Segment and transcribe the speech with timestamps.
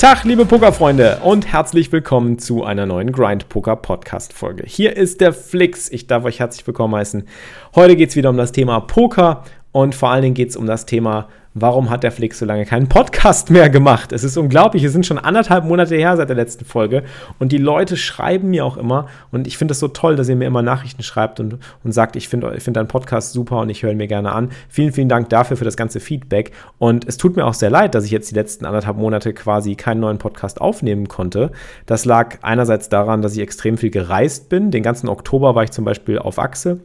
[0.00, 4.64] Tag, liebe Pokerfreunde und herzlich willkommen zu einer neuen Grind Poker Podcast Folge.
[4.66, 5.90] Hier ist der Flix.
[5.90, 7.28] Ich darf euch herzlich willkommen heißen.
[7.74, 10.64] Heute geht es wieder um das Thema Poker und vor allen Dingen geht es um
[10.64, 14.12] das Thema warum hat der Flix so lange keinen Podcast mehr gemacht?
[14.12, 17.02] Es ist unglaublich, es sind schon anderthalb Monate her seit der letzten Folge
[17.38, 20.36] und die Leute schreiben mir auch immer und ich finde es so toll, dass ihr
[20.36, 23.70] mir immer Nachrichten schreibt und, und sagt, ich finde ich find deinen Podcast super und
[23.70, 24.50] ich höre ihn mir gerne an.
[24.68, 27.94] Vielen, vielen Dank dafür, für das ganze Feedback und es tut mir auch sehr leid,
[27.94, 31.50] dass ich jetzt die letzten anderthalb Monate quasi keinen neuen Podcast aufnehmen konnte.
[31.86, 34.70] Das lag einerseits daran, dass ich extrem viel gereist bin.
[34.70, 36.80] Den ganzen Oktober war ich zum Beispiel auf Achse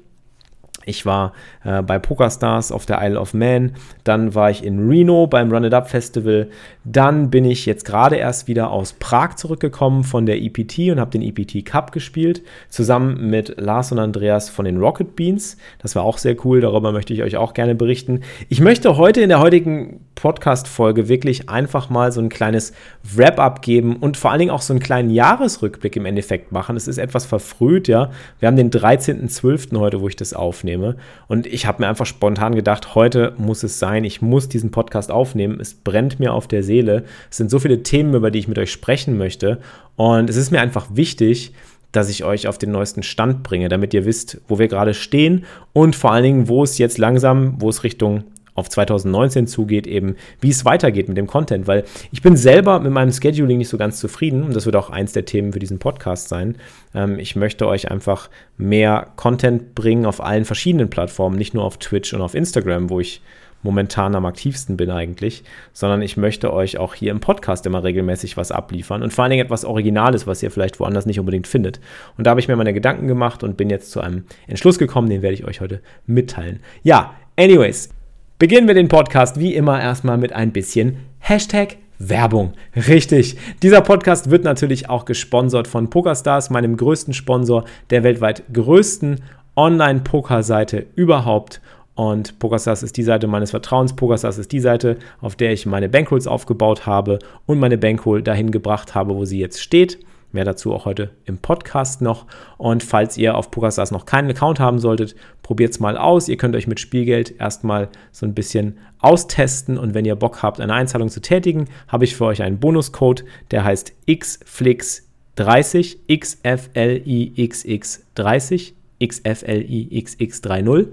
[0.86, 1.34] ich war
[1.64, 5.64] äh, bei PokerStars auf der Isle of Man, dann war ich in Reno beim Run
[5.64, 6.50] It Up Festival,
[6.84, 11.12] dann bin ich jetzt gerade erst wieder aus Prag zurückgekommen von der EPT und habe
[11.12, 15.58] den EPT Cup gespielt, zusammen mit Lars und Andreas von den Rocket Beans.
[15.80, 18.22] Das war auch sehr cool, darüber möchte ich euch auch gerne berichten.
[18.50, 23.98] Ich möchte heute in der heutigen Podcast-Folge wirklich einfach mal so ein kleines Wrap-up geben
[23.98, 26.76] und vor allen Dingen auch so einen kleinen Jahresrückblick im Endeffekt machen.
[26.76, 28.10] Es ist etwas verfrüht, ja.
[28.40, 29.78] Wir haben den 13.12.
[29.78, 30.96] heute, wo ich das aufnehme.
[31.28, 34.04] Und ich habe mir einfach spontan gedacht, heute muss es sein.
[34.04, 35.60] Ich muss diesen Podcast aufnehmen.
[35.60, 37.04] Es brennt mir auf der Seele.
[37.30, 39.60] Es sind so viele Themen, über die ich mit euch sprechen möchte.
[39.96, 41.54] Und es ist mir einfach wichtig,
[41.96, 45.46] dass ich euch auf den neuesten Stand bringe, damit ihr wisst, wo wir gerade stehen
[45.74, 50.16] und vor allen Dingen, wo es jetzt langsam, wo es Richtung auf 2019 zugeht, eben
[50.40, 53.78] wie es weitergeht mit dem Content, weil ich bin selber mit meinem Scheduling nicht so
[53.78, 56.56] ganz zufrieden und das wird auch eins der Themen für diesen Podcast sein.
[56.94, 61.78] Ähm, ich möchte euch einfach mehr Content bringen auf allen verschiedenen Plattformen, nicht nur auf
[61.78, 63.22] Twitch und auf Instagram, wo ich
[63.66, 65.44] momentan am aktivsten bin eigentlich,
[65.74, 69.32] sondern ich möchte euch auch hier im Podcast immer regelmäßig was abliefern und vor allen
[69.32, 71.82] Dingen etwas Originales, was ihr vielleicht woanders nicht unbedingt findet.
[72.16, 75.10] Und da habe ich mir meine Gedanken gemacht und bin jetzt zu einem Entschluss gekommen,
[75.10, 76.60] den werde ich euch heute mitteilen.
[76.84, 77.90] Ja, anyways,
[78.38, 82.52] Beginnen wir den Podcast wie immer erstmal mit ein bisschen Hashtag Werbung.
[82.76, 83.38] Richtig.
[83.64, 89.22] Dieser Podcast wird natürlich auch gesponsert von PokerStars, meinem größten Sponsor der weltweit größten
[89.56, 91.62] Online-Poker-Seite überhaupt.
[91.94, 93.96] Und PokerStars ist die Seite meines Vertrauens.
[93.96, 98.52] PokerStars ist die Seite, auf der ich meine Bankrolls aufgebaut habe und meine Bankroll dahin
[98.52, 99.98] gebracht habe, wo sie jetzt steht.
[100.36, 102.26] Mehr dazu auch heute im Podcast noch.
[102.58, 106.28] Und falls ihr auf PokerStars noch keinen Account haben solltet, probiert es mal aus.
[106.28, 109.78] Ihr könnt euch mit Spielgeld erstmal so ein bisschen austesten.
[109.78, 113.24] Und wenn ihr Bock habt, eine Einzahlung zu tätigen, habe ich für euch einen Bonuscode,
[113.52, 118.74] der heißt XFlix30, XFLIXX30.
[119.02, 120.88] XFLIXX30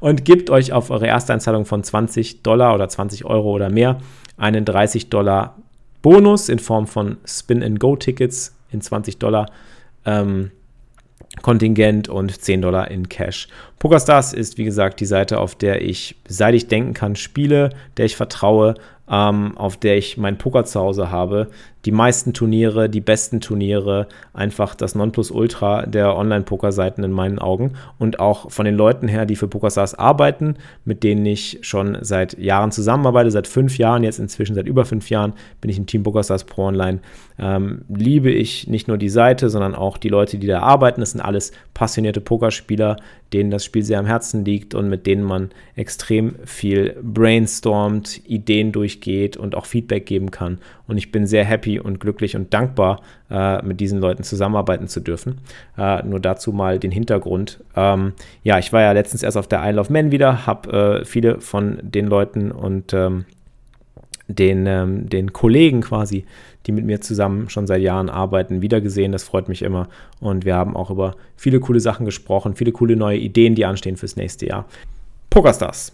[0.00, 3.96] und gebt euch auf eure Ersteinzahlung von 20 Dollar oder 20 Euro oder mehr
[4.36, 5.56] einen 30 Dollar
[6.02, 9.46] Bonus in Form von Spin-and-Go-Tickets in 20 Dollar
[10.04, 10.50] ähm,
[11.40, 13.48] Kontingent und 10 Dollar in Cash.
[13.78, 18.04] PokerStars ist, wie gesagt, die Seite, auf der ich, seit ich denken kann, spiele, der
[18.04, 18.74] ich vertraue,
[19.08, 21.48] ähm, auf der ich mein Poker zu Hause habe.
[21.84, 28.20] Die meisten Turniere, die besten Turniere, einfach das Nonplusultra der Online-Poker-Seiten in meinen Augen und
[28.20, 30.54] auch von den Leuten her, die für PokerStars arbeiten,
[30.84, 35.10] mit denen ich schon seit Jahren zusammenarbeite, seit fünf Jahren, jetzt inzwischen seit über fünf
[35.10, 37.00] Jahren bin ich im Team PokerStars Pro Online,
[37.38, 41.00] ähm, liebe ich nicht nur die Seite, sondern auch die Leute, die da arbeiten.
[41.00, 42.96] Das sind alles passionierte Pokerspieler,
[43.32, 48.72] denen das Spiel sehr am Herzen liegt und mit denen man extrem viel brainstormt, Ideen
[48.72, 50.58] durchgeht und auch Feedback geben kann.
[50.86, 53.00] Und ich bin sehr happy und glücklich und dankbar,
[53.30, 55.38] äh, mit diesen Leuten zusammenarbeiten zu dürfen.
[55.76, 57.60] Äh, nur dazu mal den Hintergrund.
[57.76, 58.12] Ähm,
[58.42, 61.40] ja, ich war ja letztens erst auf der Isle of Men wieder, habe äh, viele
[61.40, 63.24] von den Leuten und ähm,
[64.28, 66.24] den, ähm, den Kollegen quasi,
[66.66, 69.12] die mit mir zusammen schon seit Jahren arbeiten, wiedergesehen.
[69.12, 69.88] Das freut mich immer.
[70.20, 73.96] Und wir haben auch über viele coole Sachen gesprochen, viele coole neue Ideen, die anstehen
[73.96, 74.66] fürs nächste Jahr.
[75.30, 75.92] Pokerstars.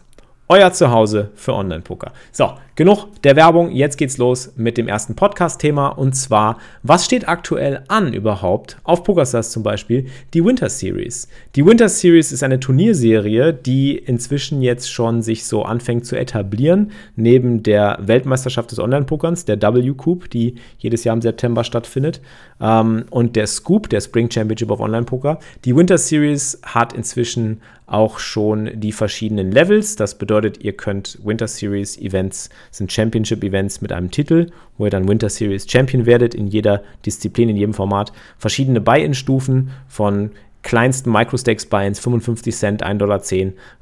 [0.50, 2.11] Euer Zuhause für Online-Poker.
[2.33, 3.71] So, genug der Werbung.
[3.71, 5.89] Jetzt geht's los mit dem ersten Podcast-Thema.
[5.89, 10.06] Und zwar, was steht aktuell an überhaupt auf PokerStars zum Beispiel?
[10.33, 11.29] Die Winter Series.
[11.55, 16.93] Die Winter Series ist eine Turnierserie, die inzwischen jetzt schon sich so anfängt zu etablieren.
[17.15, 22.23] Neben der Weltmeisterschaft des Online-Pokerns, der W-Coup, die jedes Jahr im September stattfindet.
[22.59, 25.41] Ähm, und der Scoop, der Spring Championship of Online-Poker.
[25.67, 29.96] Die Winter Series hat inzwischen auch schon die verschiedenen Levels.
[29.96, 34.90] Das bedeutet, ihr könnt Winter Series Events, sind Championship Events mit einem Titel, wo ihr
[34.90, 38.12] dann Winter Series Champion werdet in jeder Disziplin, in jedem Format.
[38.38, 40.31] Verschiedene Buy-in-Stufen von
[40.62, 43.23] kleinsten Micro-Stakes-Buy-ins 55 Cent, 1,10 Dollar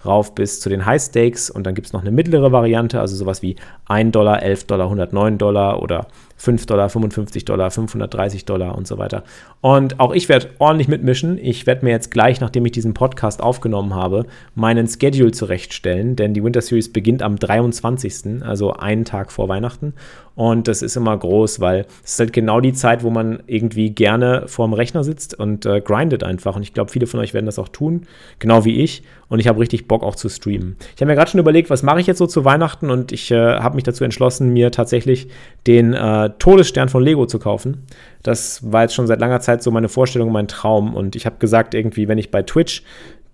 [0.05, 3.43] rauf bis zu den High-Stakes und dann gibt es noch eine mittlere Variante, also sowas
[3.43, 3.57] wie
[3.87, 6.07] 1 Dollar, 11 Dollar, 109 Dollar oder
[6.37, 9.25] 5 Dollar, 55 Dollar, 530 Dollar und so weiter.
[9.61, 11.39] Und auch ich werde ordentlich mitmischen.
[11.39, 16.35] Ich werde mir jetzt gleich, nachdem ich diesen Podcast aufgenommen habe, meinen Schedule zurechtstellen, denn
[16.35, 19.95] die Winter Series beginnt am 23., also einen Tag vor Weihnachten.
[20.37, 23.91] Und das ist immer groß, weil es ist halt genau die Zeit, wo man irgendwie
[23.91, 26.57] gerne vorm Rechner sitzt und äh, grindet einfach.
[26.57, 28.03] Und ich glaube, viele von euch werden das auch tun,
[28.39, 29.03] genau wie ich.
[29.29, 30.77] Und ich habe richtig Bock auch zu streamen.
[30.95, 33.31] Ich habe mir gerade schon überlegt, was mache ich jetzt so zu Weihnachten und ich
[33.31, 35.29] äh, habe mich dazu entschlossen, mir tatsächlich
[35.67, 37.87] den äh, Todesstern von Lego zu kaufen.
[38.23, 40.95] Das war jetzt schon seit langer Zeit so meine Vorstellung, mein Traum.
[40.95, 42.83] Und ich habe gesagt, irgendwie, wenn ich bei Twitch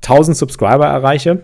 [0.02, 1.42] 1000 Subscriber erreiche,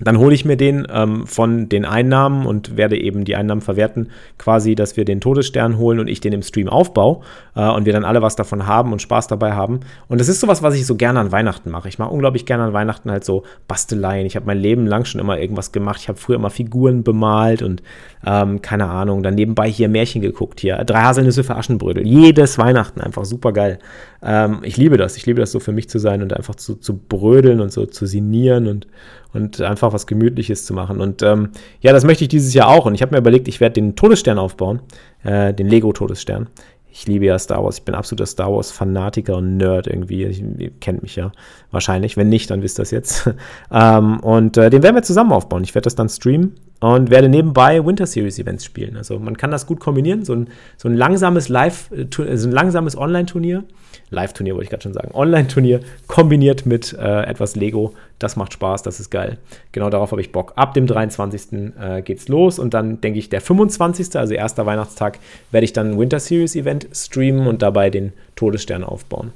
[0.00, 4.10] dann hole ich mir den ähm, von den Einnahmen und werde eben die Einnahmen verwerten,
[4.38, 7.20] quasi, dass wir den Todesstern holen und ich den im Stream aufbaue
[7.56, 9.80] äh, und wir dann alle was davon haben und Spaß dabei haben.
[10.06, 11.88] Und das ist sowas, was ich so gerne an Weihnachten mache.
[11.88, 14.26] Ich mache unglaublich gerne an Weihnachten halt so Basteleien.
[14.26, 16.00] Ich habe mein Leben lang schon immer irgendwas gemacht.
[16.00, 17.82] Ich habe früher immer Figuren bemalt und
[18.24, 20.76] ähm, keine Ahnung, dann nebenbei hier Märchen geguckt hier.
[20.84, 22.06] Drei Haselnüsse für Aschenbrödel.
[22.06, 23.78] Jedes Weihnachten einfach super geil.
[24.22, 25.16] Ähm, ich liebe das.
[25.16, 27.86] Ich liebe das so für mich zu sein und einfach zu, zu brödeln und so
[27.86, 28.86] zu sinieren und,
[29.32, 31.00] und einfach was Gemütliches zu machen.
[31.00, 32.86] Und ähm, ja, das möchte ich dieses Jahr auch.
[32.86, 34.80] Und ich habe mir überlegt, ich werde den Todesstern aufbauen,
[35.22, 36.48] äh, den Lego-Todesstern.
[36.90, 37.78] Ich liebe ja Star Wars.
[37.78, 40.24] Ich bin absoluter Star Wars-Fanatiker und Nerd irgendwie.
[40.24, 41.32] Ich, ihr kennt mich ja
[41.70, 42.16] wahrscheinlich.
[42.16, 43.30] Wenn nicht, dann wisst ihr das jetzt.
[43.70, 45.62] ähm, und äh, den werden wir zusammen aufbauen.
[45.62, 48.96] Ich werde das dann streamen und werde nebenbei Winter Series Events spielen.
[48.96, 50.24] Also man kann das gut kombinieren.
[50.24, 53.64] So ein, so ein langsames Live, äh, so ein langsames Online-Turnier
[54.10, 57.94] Live-Turnier wollte ich gerade schon sagen, Online-Turnier kombiniert mit äh, etwas Lego.
[58.18, 59.38] Das macht Spaß, das ist geil.
[59.72, 60.52] Genau darauf habe ich Bock.
[60.56, 61.72] Ab dem 23.
[61.78, 65.18] Äh, geht's los und dann denke ich, der 25., also erster Weihnachtstag,
[65.50, 69.32] werde ich dann ein Winter Series Event streamen und dabei den Todesstern aufbauen.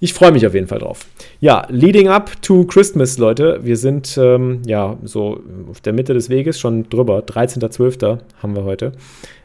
[0.00, 1.06] Ich freue mich auf jeden Fall drauf.
[1.40, 3.60] Ja, leading up to Christmas, Leute.
[3.62, 7.20] Wir sind ähm, ja so auf der Mitte des Weges schon drüber.
[7.20, 8.18] 13.12.
[8.42, 8.92] haben wir heute.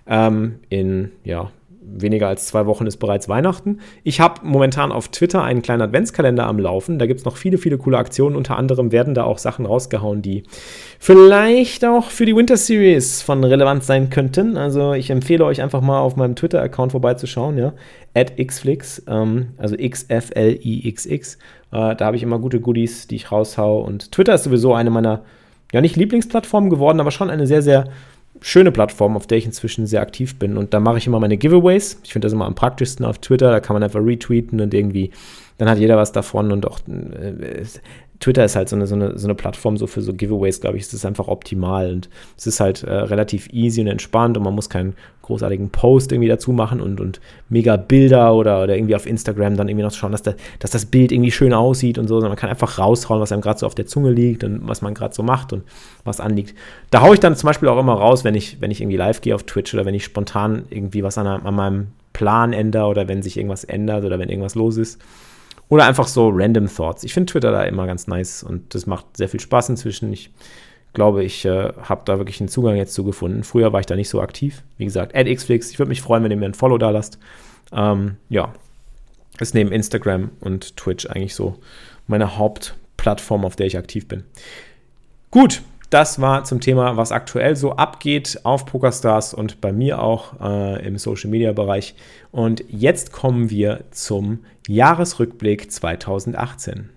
[0.07, 3.79] Ähm, in ja, weniger als zwei Wochen ist bereits Weihnachten.
[4.03, 6.99] Ich habe momentan auf Twitter einen kleinen Adventskalender am Laufen.
[6.99, 8.35] Da gibt es noch viele, viele coole Aktionen.
[8.35, 10.43] Unter anderem werden da auch Sachen rausgehauen, die
[10.99, 14.57] vielleicht auch für die Winter Series von Relevanz sein könnten.
[14.57, 17.73] Also ich empfehle euch einfach mal auf meinem Twitter-Account vorbeizuschauen, ja.
[18.13, 21.35] At xflix, ähm, also X-F-L-I-X-X.
[21.71, 23.81] Äh, da habe ich immer gute Goodies, die ich raushau.
[23.81, 25.23] Und Twitter ist sowieso eine meiner,
[25.71, 27.85] ja nicht Lieblingsplattformen geworden, aber schon eine sehr, sehr
[28.41, 30.57] schöne Plattform, auf der ich inzwischen sehr aktiv bin.
[30.57, 31.99] Und da mache ich immer meine Giveaways.
[32.03, 33.51] Ich finde das immer am praktischsten auf Twitter.
[33.51, 35.11] Da kann man einfach retweeten und irgendwie,
[35.57, 36.51] dann hat jeder was davon.
[36.51, 37.63] Und auch äh,
[38.21, 40.77] Twitter ist halt so eine, so eine, so eine Plattform so für so Giveaways, glaube
[40.77, 44.43] ich, es ist einfach optimal und es ist halt äh, relativ easy und entspannt und
[44.43, 47.19] man muss keinen großartigen Post irgendwie dazu machen und, und
[47.49, 50.85] mega Bilder oder, oder irgendwie auf Instagram dann irgendwie noch schauen, dass, der, dass das
[50.85, 53.65] Bild irgendwie schön aussieht und so, sondern man kann einfach raushauen, was einem gerade so
[53.65, 55.63] auf der Zunge liegt und was man gerade so macht und
[56.03, 56.55] was anliegt.
[56.91, 59.21] Da haue ich dann zum Beispiel auch immer raus, wenn ich, wenn ich irgendwie live
[59.21, 63.07] gehe auf Twitch oder wenn ich spontan irgendwie was an, an meinem Plan ändere oder
[63.07, 65.01] wenn sich irgendwas ändert oder wenn irgendwas los ist.
[65.71, 67.05] Oder einfach so random Thoughts.
[67.05, 70.11] Ich finde Twitter da immer ganz nice und das macht sehr viel Spaß inzwischen.
[70.11, 70.29] Ich
[70.91, 73.45] glaube, ich äh, habe da wirklich einen Zugang jetzt zu gefunden.
[73.45, 74.63] Früher war ich da nicht so aktiv.
[74.75, 75.71] Wie gesagt, at xflix.
[75.71, 77.19] Ich würde mich freuen, wenn ihr mir ein Follow da lasst.
[77.71, 78.51] Ähm, ja,
[79.39, 81.57] ist neben Instagram und Twitch eigentlich so
[82.05, 84.25] meine Hauptplattform, auf der ich aktiv bin.
[85.29, 90.39] Gut, das war zum Thema, was aktuell so abgeht auf PokerStars und bei mir auch
[90.41, 91.95] äh, im Social Media Bereich.
[92.31, 96.89] Und jetzt kommen wir zum Jahresrückblick 2018.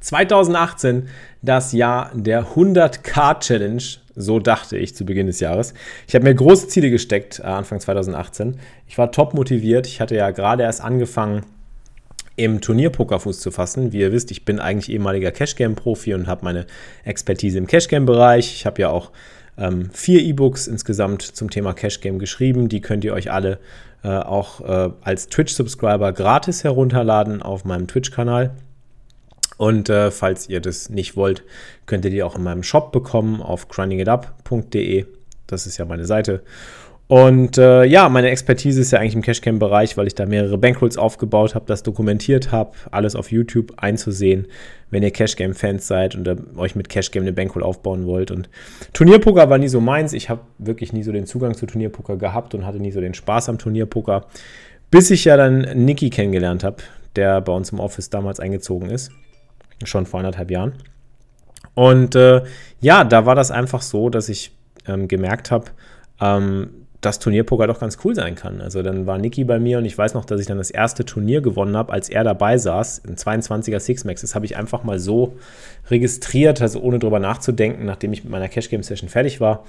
[0.00, 1.08] 2018,
[1.42, 3.82] das Jahr der 100k Challenge,
[4.14, 5.74] so dachte ich zu Beginn des Jahres.
[6.06, 8.56] Ich habe mir große Ziele gesteckt äh, Anfang 2018.
[8.86, 9.88] Ich war top motiviert.
[9.88, 11.44] Ich hatte ja gerade erst angefangen,
[12.36, 13.92] im Turnierpoker Fuß zu fassen.
[13.92, 16.66] Wie ihr wisst, ich bin eigentlich ehemaliger Cashgame-Profi und habe meine
[17.04, 18.54] Expertise im Cashgame-Bereich.
[18.54, 19.10] Ich habe ja auch
[19.58, 22.68] ähm, vier E-Books insgesamt zum Thema Cashgame geschrieben.
[22.68, 23.58] Die könnt ihr euch alle
[24.04, 28.54] äh, auch äh, als Twitch-Subscriber gratis herunterladen auf meinem Twitch-Kanal.
[29.56, 31.42] Und äh, falls ihr das nicht wollt,
[31.86, 35.06] könnt ihr die auch in meinem Shop bekommen auf grindingitup.de.
[35.46, 36.42] Das ist ja meine Seite.
[37.08, 40.98] Und äh, ja, meine Expertise ist ja eigentlich im Cashcam-Bereich, weil ich da mehrere Bankrolls
[40.98, 44.48] aufgebaut habe, das dokumentiert habe, alles auf YouTube einzusehen,
[44.90, 48.32] wenn ihr Cashgame-Fans seid und äh, euch mit Cashgame eine Bankroll aufbauen wollt.
[48.32, 48.48] Und
[48.92, 50.14] Turnierpoker war nie so meins.
[50.14, 53.14] Ich habe wirklich nie so den Zugang zu Turnierpoker gehabt und hatte nie so den
[53.14, 54.26] Spaß am Turnierpoker,
[54.90, 56.78] bis ich ja dann Niki kennengelernt habe,
[57.14, 59.12] der bei uns im Office damals eingezogen ist,
[59.84, 60.72] schon vor anderthalb Jahren.
[61.74, 62.42] Und äh,
[62.80, 64.50] ja, da war das einfach so, dass ich
[64.88, 65.66] ähm, gemerkt habe,
[66.20, 68.60] ähm, dass Turnierpoker doch ganz cool sein kann.
[68.60, 71.04] Also dann war Niki bei mir und ich weiß noch, dass ich dann das erste
[71.04, 74.22] Turnier gewonnen habe, als er dabei saß, ein 22er Six-Max.
[74.22, 75.36] Das habe ich einfach mal so
[75.88, 79.64] registriert, also ohne drüber nachzudenken, nachdem ich mit meiner Cash-Game-Session fertig war.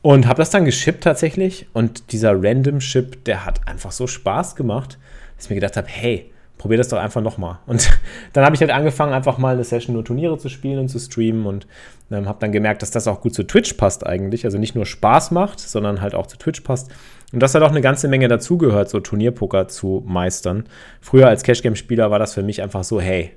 [0.00, 1.66] Und habe das dann geschippt tatsächlich.
[1.74, 4.98] Und dieser Random-Ship, der hat einfach so Spaß gemacht,
[5.36, 6.30] dass ich mir gedacht habe, hey,
[6.60, 7.58] probier das doch einfach nochmal.
[7.66, 7.90] Und
[8.34, 10.98] dann habe ich halt angefangen, einfach mal eine Session nur Turniere zu spielen und zu
[10.98, 11.66] streamen und
[12.10, 14.44] ähm, habe dann gemerkt, dass das auch gut zu Twitch passt eigentlich.
[14.44, 16.90] Also nicht nur Spaß macht, sondern halt auch zu Twitch passt.
[17.32, 20.64] Und dass da doch eine ganze Menge dazugehört, so Turnierpoker zu meistern.
[21.00, 23.30] Früher als Cashgame-Spieler war das für mich einfach so, hey,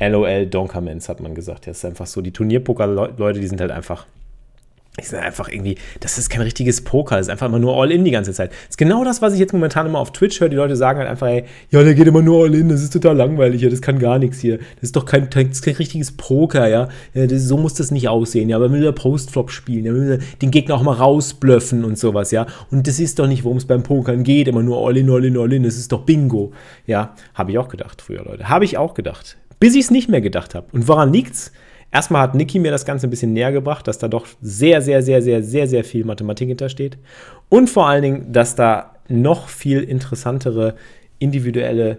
[0.00, 1.66] LOL Donkermans hat man gesagt.
[1.66, 4.06] Das ist einfach so, die Turnierpoker-Leute, die sind halt einfach
[4.98, 8.04] ich sage einfach irgendwie, das ist kein richtiges Poker, das ist einfach immer nur All-In
[8.04, 8.50] die ganze Zeit.
[8.50, 10.48] Das ist genau das, was ich jetzt momentan immer auf Twitch höre.
[10.48, 13.14] Die Leute sagen halt einfach, ey, ja, der geht immer nur All-In, das ist total
[13.16, 14.56] langweilig, ja, das kann gar nichts hier.
[14.56, 16.88] Das ist doch kein, das ist kein richtiges Poker, ja.
[17.12, 18.56] das, so muss das nicht aussehen, ja.
[18.56, 22.46] Aber will der Postflop spielen, ja, will den Gegner auch mal rausblöffen und sowas, ja.
[22.70, 25.62] Und das ist doch nicht, worum es beim Pokern geht, immer nur All-In, All-In, All-In,
[25.62, 26.52] das ist doch Bingo.
[26.86, 28.48] Ja, habe ich auch gedacht früher, Leute.
[28.48, 29.36] Habe ich auch gedacht.
[29.60, 30.66] Bis ich es nicht mehr gedacht habe.
[30.72, 31.52] Und woran liegt's?
[31.92, 35.02] Erstmal hat Niki mir das Ganze ein bisschen näher gebracht, dass da doch sehr, sehr,
[35.02, 36.98] sehr, sehr, sehr, sehr viel Mathematik hintersteht.
[37.48, 40.74] Und vor allen Dingen, dass da noch viel interessantere
[41.18, 41.98] individuelle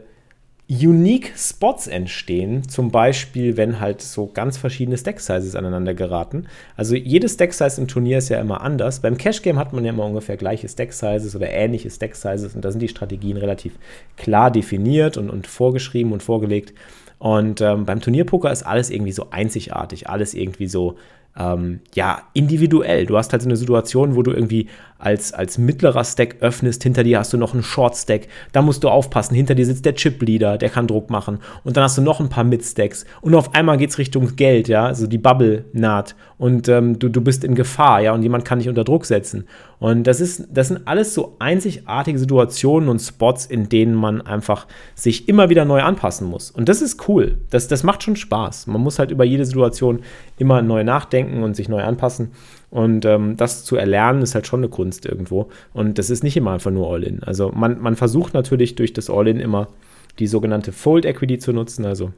[0.69, 6.47] Unique Spots entstehen, zum Beispiel, wenn halt so ganz verschiedene Stack-Sizes aneinander geraten.
[6.75, 8.99] Also jedes Stack-Size im Turnier ist ja immer anders.
[8.99, 12.81] Beim Cash-Game hat man ja immer ungefähr gleiche Stack-Sizes oder ähnliche Stack-Sizes und da sind
[12.81, 13.75] die Strategien relativ
[14.17, 16.73] klar definiert und, und vorgeschrieben und vorgelegt.
[17.19, 20.97] Und ähm, beim Turnierpoker ist alles irgendwie so einzigartig, alles irgendwie so
[21.37, 23.05] ähm, ja, individuell.
[23.05, 27.03] Du hast halt so eine Situation, wo du irgendwie als, als mittlerer Stack öffnest, hinter
[27.03, 29.93] dir hast du noch einen Short Stack, da musst du aufpassen, hinter dir sitzt der
[29.93, 33.05] Chip Leader, der kann Druck machen und dann hast du noch ein paar Mid Stacks
[33.21, 37.09] und auf einmal geht es Richtung Geld, ja, also die Bubble naht und ähm, du,
[37.09, 39.45] du bist in Gefahr, ja, und jemand kann dich unter Druck setzen.
[39.79, 44.65] Und das ist, das sind alles so einzigartige Situationen und Spots, in denen man einfach
[44.95, 46.49] sich immer wieder neu anpassen muss.
[46.49, 47.37] Und das ist cool.
[47.51, 48.67] Das, das macht schon Spaß.
[48.67, 49.99] Man muss halt über jede Situation
[50.39, 52.31] immer neu nachdenken und sich neu anpassen.
[52.71, 55.49] Und ähm, das zu erlernen, ist halt schon eine Kunst irgendwo.
[55.73, 57.21] Und das ist nicht immer einfach nur All-In.
[57.23, 59.67] Also man, man versucht natürlich durch das All-In immer
[60.17, 62.11] die sogenannte Fold Equity zu nutzen, also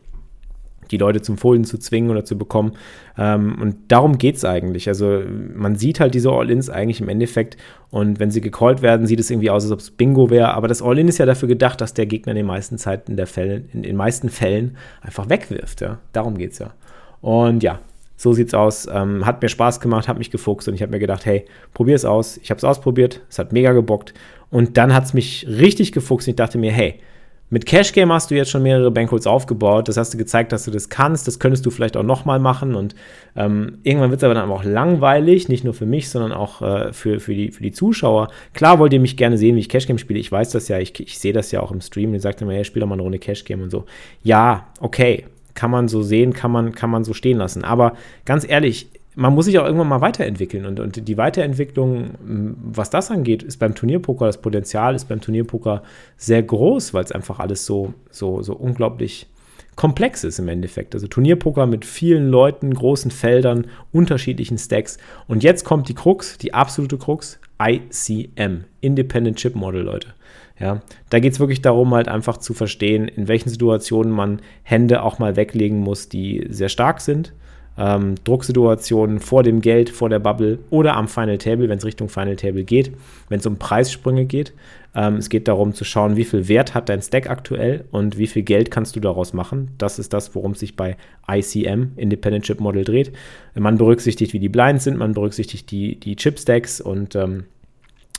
[0.91, 2.74] die Leute zum Folden zu zwingen oder zu bekommen.
[3.17, 4.88] Ähm, und darum geht es eigentlich.
[4.88, 5.22] Also
[5.55, 7.58] man sieht halt diese All-Ins eigentlich im Endeffekt
[7.91, 10.53] und wenn sie gecallt werden, sieht es irgendwie aus, als ob es Bingo wäre.
[10.53, 13.27] Aber das All-In ist ja dafür gedacht, dass der Gegner in den meisten Zeiten der
[13.27, 15.81] Fälle, in den meisten Fällen einfach wegwirft.
[15.81, 16.00] Ja?
[16.13, 16.74] Darum geht es ja.
[17.22, 17.79] Und ja,
[18.15, 18.88] so sieht's aus.
[18.91, 21.96] Ähm, hat mir Spaß gemacht, hat mich gefuchst und ich habe mir gedacht, hey, probier
[21.96, 22.38] es aus.
[22.38, 24.13] Ich habe es ausprobiert, es hat mega gebockt.
[24.51, 27.00] Und dann hat es mich richtig gefuchst und ich dachte mir, hey,
[27.49, 29.87] mit Cash Game hast du jetzt schon mehrere Bankholds aufgebaut.
[29.87, 31.27] Das hast du gezeigt, dass du das kannst.
[31.27, 32.75] Das könntest du vielleicht auch nochmal machen.
[32.75, 32.95] Und
[33.35, 36.93] ähm, irgendwann wird es aber dann auch langweilig, nicht nur für mich, sondern auch äh,
[36.93, 38.29] für, für, die, für die Zuschauer.
[38.53, 40.19] Klar wollt ihr mich gerne sehen, wie ich Cash Game spiele.
[40.19, 42.13] Ich weiß das ja, ich, ich sehe das ja auch im Stream.
[42.13, 43.85] Ihr sagt immer, hey, spiel doch mal eine Runde Cash Game und so.
[44.23, 45.25] Ja, okay
[45.55, 47.65] kann man so sehen, kann man, kann man so stehen lassen.
[47.65, 48.87] Aber ganz ehrlich,
[49.19, 50.65] man muss sich auch irgendwann mal weiterentwickeln.
[50.65, 55.83] Und, und die Weiterentwicklung, was das angeht, ist beim Turnierpoker, das Potenzial ist beim Turnierpoker
[56.15, 59.27] sehr groß, weil es einfach alles so, so, so unglaublich
[59.75, 60.93] komplex ist im Endeffekt.
[60.95, 64.97] Also Turnierpoker mit vielen Leuten, großen Feldern, unterschiedlichen Stacks.
[65.27, 70.13] Und jetzt kommt die Krux, die absolute Krux, ICM, Independent Chip Model, Leute.
[70.59, 75.03] Ja, da geht es wirklich darum, halt einfach zu verstehen, in welchen Situationen man Hände
[75.03, 77.33] auch mal weglegen muss, die sehr stark sind.
[77.79, 82.09] Ähm, Drucksituationen vor dem Geld, vor der Bubble oder am Final Table, wenn es Richtung
[82.09, 82.91] Final Table geht,
[83.29, 84.51] wenn es um Preissprünge geht.
[84.93, 88.27] Ähm, es geht darum zu schauen, wie viel Wert hat dein Stack aktuell und wie
[88.27, 89.71] viel Geld kannst du daraus machen.
[89.77, 90.98] Das ist das, worum es sich bei
[91.31, 93.13] ICM, Independent Chip Model, dreht.
[93.55, 97.45] Man berücksichtigt, wie die Blinds sind, man berücksichtigt die, die Chip Stacks und ähm,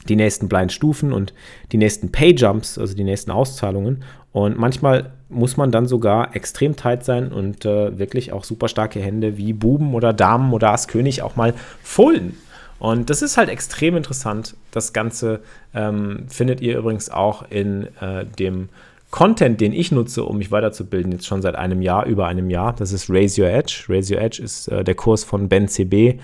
[0.09, 1.35] die nächsten Blind Stufen und
[1.73, 4.05] die nächsten Pay Jumps, also die nächsten Auszahlungen.
[4.33, 9.00] Und manchmal muss man dann sogar extrem tight sein und äh, wirklich auch super starke
[9.00, 12.37] Hände wie Buben oder Damen oder Ass König auch mal folden.
[12.78, 14.56] Und das ist halt extrem interessant.
[14.70, 15.40] Das Ganze
[15.75, 18.70] ähm, findet ihr übrigens auch in äh, dem
[19.10, 22.72] Content, den ich nutze, um mich weiterzubilden, jetzt schon seit einem Jahr, über einem Jahr.
[22.72, 23.84] Das ist Raise Your Edge.
[23.88, 26.18] Raise Your Edge ist äh, der Kurs von Ben CB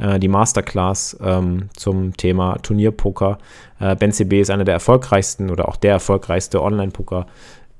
[0.00, 3.38] äh, die Masterclass ähm, zum Thema Turnierpoker.
[3.78, 7.26] Äh, Ben CB ist einer der erfolgreichsten oder auch der erfolgreichste Online-Poker.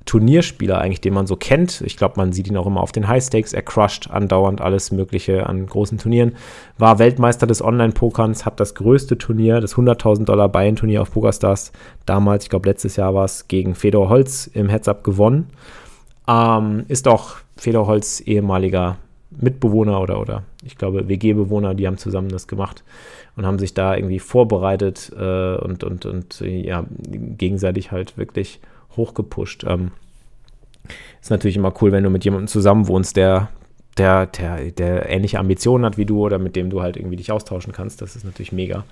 [0.05, 1.81] Turnierspieler eigentlich, den man so kennt.
[1.81, 3.53] Ich glaube, man sieht ihn auch immer auf den High Stakes.
[3.53, 6.35] Er crusht andauernd alles Mögliche an großen Turnieren.
[6.77, 11.71] War Weltmeister des Online-Pokerns, hat das größte Turnier, das 100.000 Dollar Buy-in-Turnier auf PokerStars,
[12.05, 15.49] damals, ich glaube letztes Jahr war es, gegen Fedor Holz im Heads-Up gewonnen.
[16.27, 18.97] Ähm, ist auch Fedor Holz ehemaliger
[19.29, 22.83] Mitbewohner oder, oder ich glaube WG-Bewohner, die haben zusammen das gemacht
[23.35, 28.59] und haben sich da irgendwie vorbereitet äh, und, und, und ja, gegenseitig halt wirklich
[28.95, 29.65] hochgepusht.
[29.67, 29.91] Ähm,
[31.21, 33.49] ist natürlich immer cool, wenn du mit jemandem zusammen wohnst, der,
[33.97, 37.31] der, der, der ähnliche Ambitionen hat wie du oder mit dem du halt irgendwie dich
[37.31, 38.01] austauschen kannst.
[38.01, 38.83] Das ist natürlich mega.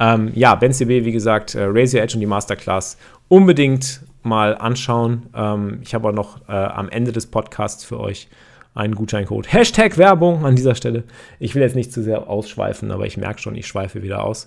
[0.00, 5.26] Ähm, ja, BenCB, wie gesagt, äh, Raise Your Edge und die Masterclass unbedingt mal anschauen.
[5.34, 8.28] Ähm, ich habe auch noch äh, am Ende des Podcasts für euch
[8.74, 9.52] einen Gutscheincode.
[9.52, 11.02] Hashtag Werbung an dieser Stelle.
[11.40, 14.46] Ich will jetzt nicht zu sehr ausschweifen, aber ich merke schon, ich schweife wieder aus.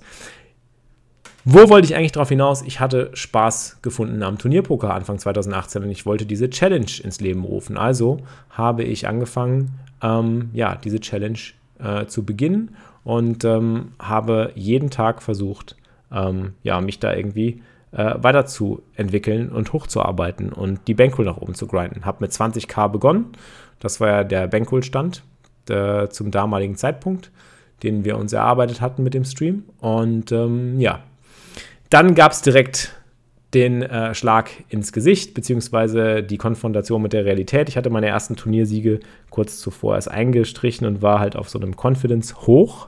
[1.43, 2.61] Wo wollte ich eigentlich darauf hinaus?
[2.61, 7.43] Ich hatte Spaß gefunden am Turnierpoker Anfang 2018 und ich wollte diese Challenge ins Leben
[7.43, 7.77] rufen.
[7.77, 8.19] Also
[8.51, 11.39] habe ich angefangen, ähm, ja, diese Challenge
[11.79, 15.75] äh, zu beginnen und ähm, habe jeden Tag versucht,
[16.11, 21.65] ähm, ja, mich da irgendwie äh, weiterzuentwickeln und hochzuarbeiten und die Bankroll nach oben zu
[21.65, 22.05] grinden.
[22.05, 23.31] Habe mit 20k begonnen.
[23.79, 25.23] Das war ja der Bankroll-Stand
[25.69, 27.31] äh, zum damaligen Zeitpunkt,
[27.81, 29.63] den wir uns erarbeitet hatten mit dem Stream.
[29.79, 30.99] Und ähm, ja,
[31.91, 32.95] dann gab es direkt
[33.53, 37.67] den äh, Schlag ins Gesicht, beziehungsweise die Konfrontation mit der Realität.
[37.67, 41.75] Ich hatte meine ersten Turniersiege kurz zuvor erst eingestrichen und war halt auf so einem
[41.75, 42.87] Confidence hoch.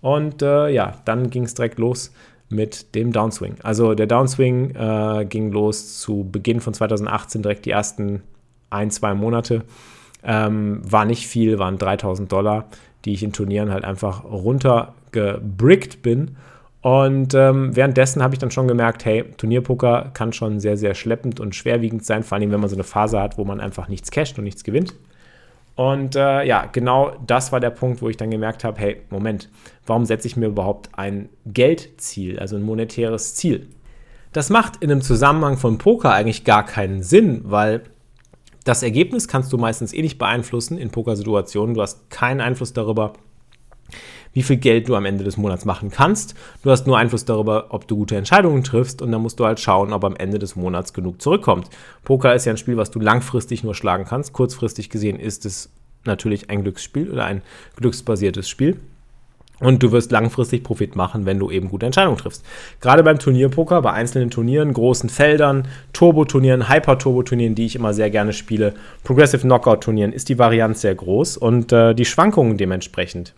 [0.00, 2.12] Und äh, ja, dann ging es direkt los
[2.48, 3.56] mit dem Downswing.
[3.62, 8.22] Also der Downswing äh, ging los zu Beginn von 2018, direkt die ersten
[8.70, 9.64] ein, zwei Monate.
[10.24, 12.68] Ähm, war nicht viel, waren 3000 Dollar,
[13.04, 16.36] die ich in Turnieren halt einfach runtergebrickt bin
[16.80, 21.40] und ähm, währenddessen habe ich dann schon gemerkt, hey, Turnierpoker kann schon sehr, sehr schleppend
[21.40, 24.10] und schwerwiegend sein, vor allem wenn man so eine Phase hat, wo man einfach nichts
[24.10, 24.94] casht und nichts gewinnt.
[25.74, 29.48] Und äh, ja, genau das war der Punkt, wo ich dann gemerkt habe, hey, Moment,
[29.86, 33.68] warum setze ich mir überhaupt ein Geldziel, also ein monetäres Ziel?
[34.32, 37.82] Das macht in einem Zusammenhang von Poker eigentlich gar keinen Sinn, weil
[38.64, 41.74] das Ergebnis kannst du meistens eh nicht beeinflussen in Pokersituationen.
[41.74, 43.14] Du hast keinen Einfluss darüber,
[44.32, 46.34] wie viel Geld du am Ende des Monats machen kannst.
[46.62, 49.60] Du hast nur Einfluss darüber, ob du gute Entscheidungen triffst und dann musst du halt
[49.60, 51.68] schauen, ob am Ende des Monats genug zurückkommt.
[52.04, 54.32] Poker ist ja ein Spiel, was du langfristig nur schlagen kannst.
[54.32, 55.70] Kurzfristig gesehen ist es
[56.04, 57.42] natürlich ein Glücksspiel oder ein
[57.76, 58.78] glücksbasiertes Spiel.
[59.60, 62.44] Und du wirst langfristig Profit machen, wenn du eben gute Entscheidungen triffst.
[62.80, 68.32] Gerade beim Turnierpoker, bei einzelnen Turnieren, großen Feldern, Turbo-Turnieren, Hyper-Turbo-Turnieren, die ich immer sehr gerne
[68.32, 73.34] spiele, Progressive Knockout-Turnieren, ist die Varianz sehr groß und äh, die Schwankungen dementsprechend.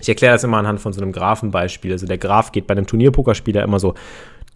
[0.00, 1.92] Ich erkläre das immer anhand von so einem Graphenbeispiel.
[1.92, 3.94] Also der Graph geht bei einem Turnierpokerspieler immer so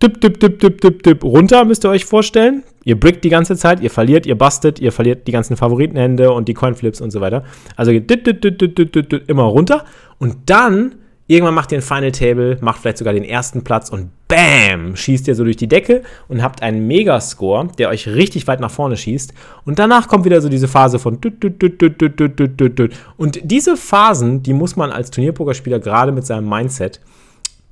[0.01, 2.63] tipp, tipp, tipp, tipp, tipp, tipp runter, müsst ihr euch vorstellen.
[2.85, 6.49] Ihr brickt die ganze Zeit, ihr verliert, ihr bastet, ihr verliert die ganzen Favoritenhände und
[6.49, 7.45] die Coinflips und so weiter.
[7.77, 9.85] Also geht tipp, tipp, tipp, tipp, tipp, tipp, immer runter
[10.19, 10.95] und dann
[11.31, 14.97] Irgendwann macht ihr ein Final Table, macht vielleicht sogar den ersten Platz und BAM!
[14.97, 18.71] Schießt ihr so durch die Decke und habt einen Megascore, der euch richtig weit nach
[18.71, 19.35] vorne schießt.
[19.67, 21.19] Und danach kommt wieder so diese Phase von
[23.19, 26.99] und diese Phasen, die muss man als Turnierpokerspieler gerade mit seinem Mindset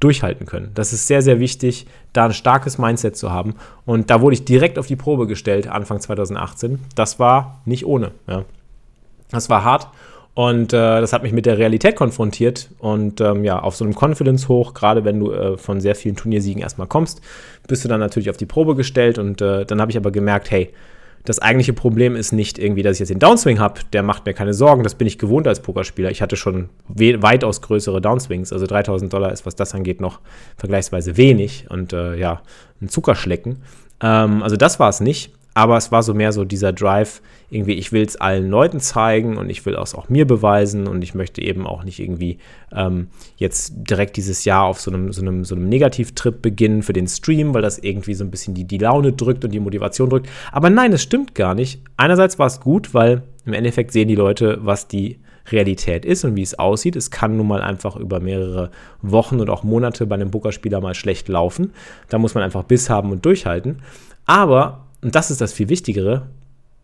[0.01, 0.73] durchhalten können.
[0.75, 3.55] Das ist sehr, sehr wichtig, da ein starkes Mindset zu haben.
[3.87, 6.79] Und da wurde ich direkt auf die Probe gestellt, Anfang 2018.
[6.95, 8.11] Das war nicht ohne.
[8.27, 8.45] Ja.
[9.31, 9.89] Das war hart.
[10.37, 12.69] Und äh, das hat mich mit der Realität konfrontiert.
[12.79, 16.15] Und ähm, ja, auf so einem Confidence hoch, gerade wenn du äh, von sehr vielen
[16.15, 17.23] Turniersiegen erstmal kommst,
[17.67, 19.19] bist du dann natürlich auf die Probe gestellt.
[19.19, 20.75] Und äh, dann habe ich aber gemerkt, hey,
[21.25, 24.35] das eigentliche Problem ist nicht irgendwie, dass ich jetzt den Downswing habe, der macht mir
[24.35, 26.11] keine Sorgen, das bin ich gewohnt als Pokerspieler.
[26.11, 30.21] Ich hatte schon weitaus größere Downswings, also 3000 Dollar ist, was das angeht, noch
[30.59, 32.43] vergleichsweise wenig und äh, ja,
[32.83, 33.63] ein Zuckerschlecken.
[34.03, 37.73] Ähm, also das war es nicht, aber es war so mehr so dieser Drive, irgendwie,
[37.73, 41.15] ich will es allen Leuten zeigen und ich will es auch mir beweisen und ich
[41.15, 42.37] möchte eben auch nicht irgendwie
[42.75, 43.07] ähm,
[43.39, 47.07] jetzt direkt dieses Jahr auf so einem, so einem, so einem Negativtrip beginnen für den
[47.07, 50.29] Stream, weil das irgendwie so ein bisschen die, die Laune drückt und die Motivation drückt.
[50.53, 51.81] Aber nein, das stimmt gar nicht.
[51.97, 56.37] Einerseits war es gut, weil im Endeffekt sehen die Leute, was die Realität ist und
[56.37, 56.97] wie es aussieht.
[56.97, 60.95] Es kann nun mal einfach über mehrere Wochen und auch Monate bei einem Pokerspieler mal
[60.95, 61.73] schlecht laufen.
[62.11, 63.81] Da muss man einfach Biss haben und durchhalten.
[64.27, 66.27] Aber und das ist das viel Wichtigere,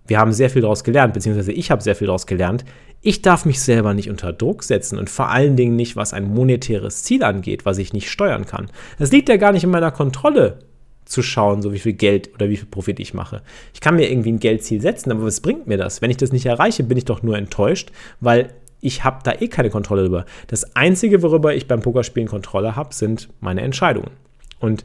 [0.07, 2.65] wir haben sehr viel daraus gelernt, beziehungsweise ich habe sehr viel daraus gelernt.
[3.01, 6.33] Ich darf mich selber nicht unter Druck setzen und vor allen Dingen nicht, was ein
[6.33, 8.71] monetäres Ziel angeht, was ich nicht steuern kann.
[9.01, 10.61] Es liegt ja gar nicht in meiner Kontrolle
[11.05, 13.43] zu schauen, so wie viel Geld oder wie viel Profit ich mache.
[13.75, 16.01] Ich kann mir irgendwie ein Geldziel setzen, aber was bringt mir das?
[16.01, 19.49] Wenn ich das nicht erreiche, bin ich doch nur enttäuscht, weil ich habe da eh
[19.49, 20.27] keine Kontrolle drüber.
[20.47, 24.13] Das Einzige, worüber ich beim Pokerspielen Kontrolle habe, sind meine Entscheidungen.
[24.61, 24.85] Und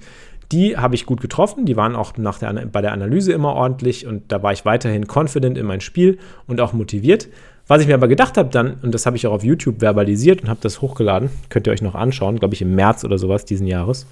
[0.52, 4.08] die habe ich gut getroffen, die waren auch nach der, bei der Analyse immer ordentlich
[4.08, 7.28] und da war ich weiterhin confident in mein Spiel und auch motiviert.
[7.68, 10.42] Was ich mir aber gedacht habe dann, und das habe ich auch auf YouTube verbalisiert
[10.42, 13.44] und habe das hochgeladen, könnt ihr euch noch anschauen, glaube ich im März oder sowas
[13.44, 14.08] diesen Jahres,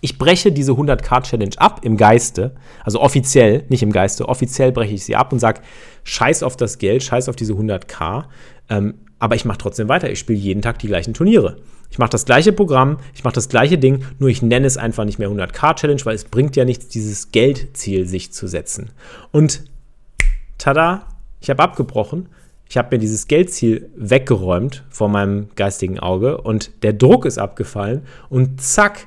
[0.00, 5.04] Ich breche diese 100k-Challenge ab im Geiste, also offiziell, nicht im Geiste, offiziell breche ich
[5.04, 5.60] sie ab und sage,
[6.02, 8.24] scheiß auf das Geld, scheiß auf diese 100k,
[8.70, 10.10] ähm, aber ich mache trotzdem weiter.
[10.10, 11.56] Ich spiele jeden Tag die gleichen Turniere.
[11.90, 15.06] Ich mache das gleiche Programm, ich mache das gleiche Ding, nur ich nenne es einfach
[15.06, 18.90] nicht mehr 100k-Challenge, weil es bringt ja nichts, dieses Geldziel sich zu setzen.
[19.32, 19.64] Und
[20.58, 21.06] tada,
[21.40, 22.28] ich habe abgebrochen.
[22.68, 28.02] Ich habe mir dieses Geldziel weggeräumt vor meinem geistigen Auge und der Druck ist abgefallen
[28.28, 29.06] und zack,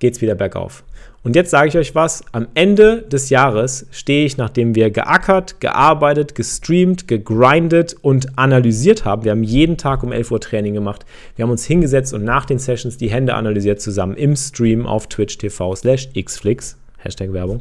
[0.00, 0.82] geht es wieder bergauf.
[1.24, 5.58] Und jetzt sage ich euch was, am Ende des Jahres stehe ich, nachdem wir geackert,
[5.58, 9.24] gearbeitet, gestreamt, gegrindet und analysiert haben.
[9.24, 11.06] Wir haben jeden Tag um 11 Uhr Training gemacht.
[11.34, 15.06] Wir haben uns hingesetzt und nach den Sessions die Hände analysiert zusammen im Stream auf
[15.06, 17.60] Twitch TV slash xflix, Hashtag Werbung.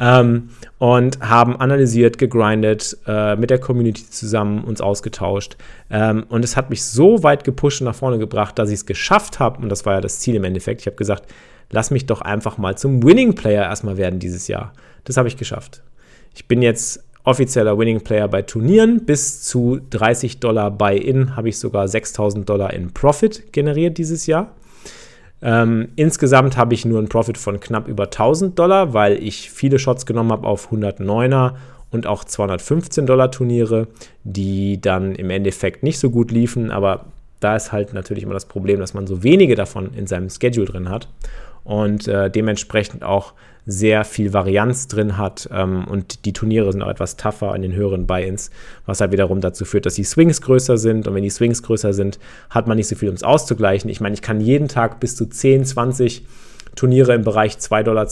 [0.00, 5.56] Ähm, und haben analysiert, gegrindet, äh, mit der Community zusammen uns ausgetauscht.
[5.90, 8.86] Ähm, und es hat mich so weit gepusht und nach vorne gebracht, dass ich es
[8.86, 10.80] geschafft habe, und das war ja das Ziel im Endeffekt.
[10.80, 11.32] Ich habe gesagt,
[11.70, 14.72] lass mich doch einfach mal zum Winning Player erstmal werden dieses Jahr.
[15.04, 15.82] Das habe ich geschafft.
[16.34, 19.04] Ich bin jetzt offizieller Winning Player bei Turnieren.
[19.04, 24.52] Bis zu 30 Dollar Buy-In habe ich sogar 6000 Dollar in Profit generiert dieses Jahr.
[25.42, 29.78] Ähm, insgesamt habe ich nur einen Profit von knapp über 1000 Dollar, weil ich viele
[29.78, 31.54] Shots genommen habe auf 109er
[31.90, 33.88] und auch 215 Dollar Turniere,
[34.24, 37.06] die dann im Endeffekt nicht so gut liefen, aber
[37.40, 40.66] da ist halt natürlich immer das Problem, dass man so wenige davon in seinem Schedule
[40.66, 41.08] drin hat
[41.66, 43.34] und äh, dementsprechend auch
[43.66, 47.74] sehr viel Varianz drin hat ähm, und die Turniere sind auch etwas tougher in den
[47.74, 48.50] höheren Buy-ins,
[48.86, 51.92] was halt wiederum dazu führt, dass die Swings größer sind und wenn die Swings größer
[51.92, 53.90] sind, hat man nicht so viel, um es auszugleichen.
[53.90, 56.24] Ich meine, ich kann jeden Tag bis zu 10, 20
[56.76, 58.06] Turniere im Bereich 2,20 Dollar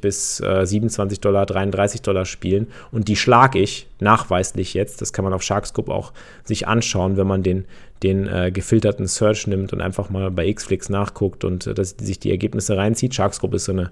[0.00, 2.68] bis äh, 27 Dollar, 33 Dollar spielen.
[2.92, 5.02] Und die schlage ich nachweislich jetzt.
[5.02, 6.12] Das kann man auf Sharkscope auch
[6.44, 7.66] sich anschauen, wenn man den,
[8.02, 12.20] den äh, gefilterten Search nimmt und einfach mal bei Xflix nachguckt und äh, dass sich
[12.20, 13.14] die Ergebnisse reinzieht.
[13.14, 13.90] Sharkscope ist so eine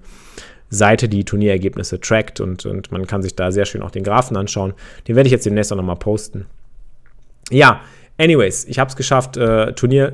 [0.69, 4.37] Seite, die Turnierergebnisse trackt und, und man kann sich da sehr schön auch den Graphen
[4.37, 4.73] anschauen.
[5.07, 6.45] Den werde ich jetzt demnächst auch nochmal posten.
[7.51, 7.81] Ja,
[8.17, 10.13] anyways, ich habe es geschafft, äh, Turnier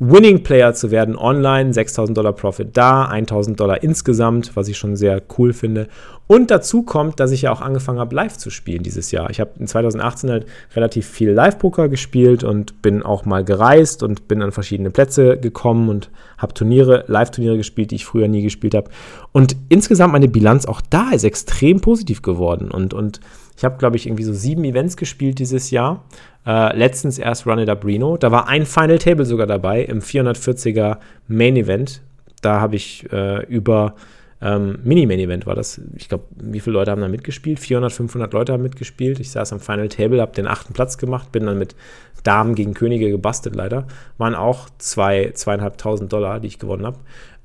[0.00, 4.94] Winning Player zu werden online, 6000 Dollar Profit da, 1000 Dollar insgesamt, was ich schon
[4.94, 5.88] sehr cool finde.
[6.28, 9.30] Und dazu kommt, dass ich ja auch angefangen habe, live zu spielen dieses Jahr.
[9.30, 14.28] Ich habe in 2018 halt relativ viel Live-Poker gespielt und bin auch mal gereist und
[14.28, 18.74] bin an verschiedene Plätze gekommen und habe Turniere, Live-Turniere gespielt, die ich früher nie gespielt
[18.74, 18.90] habe.
[19.32, 22.70] Und insgesamt meine Bilanz auch da ist extrem positiv geworden.
[22.70, 23.20] Und, und
[23.56, 26.04] ich habe, glaube ich, irgendwie so sieben Events gespielt dieses Jahr.
[26.46, 28.18] Äh, letztens erst Run It Up Reno.
[28.18, 32.02] Da war ein Final Table sogar dabei im 440er Main Event.
[32.42, 33.94] Da habe ich äh, über
[34.40, 35.80] ähm, Mini-Main-Event war das.
[35.96, 37.58] Ich glaube, wie viele Leute haben da mitgespielt?
[37.58, 39.18] 400, 500 Leute haben mitgespielt.
[39.18, 41.74] Ich saß am Final Table, habe den achten Platz gemacht, bin dann mit
[42.22, 43.86] Damen gegen Könige gebastelt leider.
[44.16, 46.98] Waren auch zwei, zweieinhalbtausend Dollar, die ich gewonnen habe.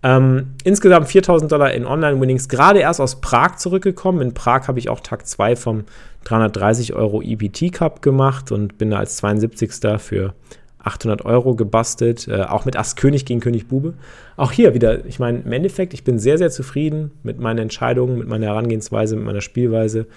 [0.03, 4.21] Ähm, insgesamt 4000 Dollar in Online-Winnings, gerade erst aus Prag zurückgekommen.
[4.21, 5.85] In Prag habe ich auch Tag 2 vom
[6.25, 9.71] 330 Euro EPT Cup gemacht und bin da als 72.
[9.99, 10.33] für
[10.83, 13.93] 800 Euro gebastelt, äh, auch mit Ass König gegen König Bube.
[14.35, 18.17] Auch hier wieder, ich meine, im Endeffekt, ich bin sehr, sehr zufrieden mit meinen Entscheidungen,
[18.17, 20.07] mit meiner Herangehensweise, mit meiner Spielweise.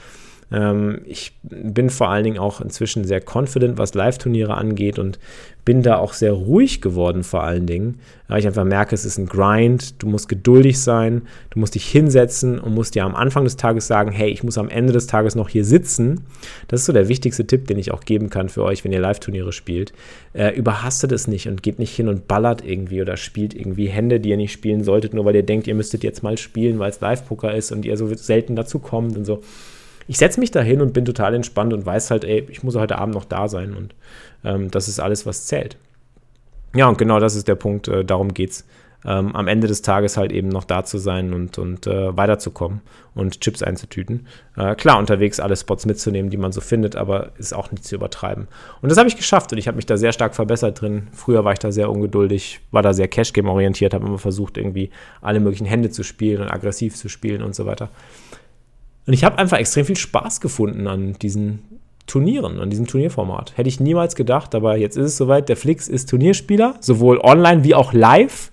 [0.53, 5.19] Ähm, ich bin vor allen Dingen auch inzwischen sehr confident, was Live-Turniere angeht und
[5.67, 9.19] bin da auch sehr ruhig geworden vor allen Dingen, weil ich einfach merke, es ist
[9.19, 13.43] ein Grind, du musst geduldig sein, du musst dich hinsetzen und musst dir am Anfang
[13.43, 16.21] des Tages sagen, hey, ich muss am Ende des Tages noch hier sitzen.
[16.69, 19.01] Das ist so der wichtigste Tipp, den ich auch geben kann für euch, wenn ihr
[19.01, 19.93] Live-Turniere spielt.
[20.35, 24.21] Äh, überhastet es nicht und geht nicht hin und ballert irgendwie oder spielt irgendwie Hände,
[24.21, 26.91] die ihr nicht spielen solltet, nur weil ihr denkt, ihr müsstet jetzt mal spielen, weil
[26.91, 29.43] es Live-Poker ist und ihr so selten dazu kommt und so
[30.09, 32.77] ich setze mich da hin und bin total entspannt und weiß halt, ey, ich muss
[32.77, 33.95] heute Abend noch da sein und
[34.45, 35.77] ähm, das ist alles, was zählt.
[36.75, 38.65] Ja, und genau das ist der Punkt, äh, darum geht's.
[39.05, 42.81] Ähm, am Ende des Tages halt eben noch da zu sein und, und äh, weiterzukommen
[43.15, 44.27] und Chips einzutüten.
[44.57, 47.95] Äh, klar, unterwegs alle Spots mitzunehmen, die man so findet, aber ist auch nicht zu
[47.95, 48.49] übertreiben.
[48.83, 51.07] Und das habe ich geschafft und ich habe mich da sehr stark verbessert drin.
[51.13, 54.91] Früher war ich da sehr ungeduldig, war da sehr Cash-Game orientiert, habe immer versucht, irgendwie
[55.21, 57.91] alle möglichen Hände zu spielen und aggressiv zu spielen und so weiter.
[59.07, 61.63] Und ich habe einfach extrem viel Spaß gefunden an diesen
[62.07, 63.57] Turnieren, an diesem Turnierformat.
[63.57, 65.49] Hätte ich niemals gedacht, aber jetzt ist es soweit.
[65.49, 68.53] Der Flix ist Turnierspieler, sowohl online wie auch live.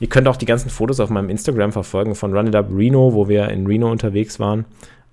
[0.00, 3.12] Ihr könnt auch die ganzen Fotos auf meinem Instagram verfolgen von Run It Up Reno,
[3.14, 4.64] wo wir in Reno unterwegs waren.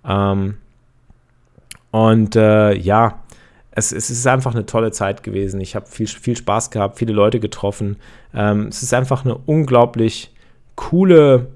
[0.07, 0.55] Ähm,
[1.91, 3.19] und äh, ja,
[3.71, 5.61] es, es, ist einfach eine tolle Zeit gewesen.
[5.61, 7.97] Ich habe viel, viel Spaß gehabt, viele Leute getroffen.
[8.33, 10.33] Ähm, es ist einfach eine unglaublich
[10.75, 11.47] coole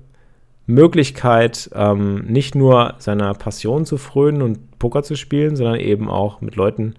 [0.68, 6.42] Möglichkeit, ähm, nicht nur seiner Passion zu frönen und Poker zu spielen, sondern eben auch
[6.42, 6.96] mit Leuten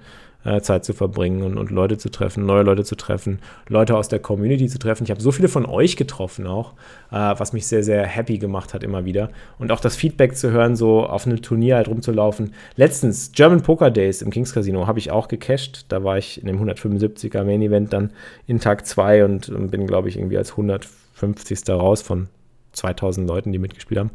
[0.47, 4.09] äh, Zeit zu verbringen und, und Leute zu treffen, neue Leute zu treffen, Leute aus
[4.09, 5.05] der Community zu treffen.
[5.05, 6.75] Ich habe so viele von euch getroffen auch,
[7.11, 9.31] äh, was mich sehr, sehr happy gemacht hat immer wieder.
[9.59, 12.55] Und auch das Feedback zu hören, so auf einem Turnier halt rumzulaufen.
[12.77, 15.87] Letztens, German Poker Days im Kings Casino, habe ich auch gecached.
[15.89, 18.13] Da war ich in dem 175er Main Event dann
[18.47, 21.69] in Tag 2 und, und bin, glaube ich, irgendwie als 150.
[21.71, 22.29] raus von
[22.77, 24.11] 2000 Leuten, die mitgespielt haben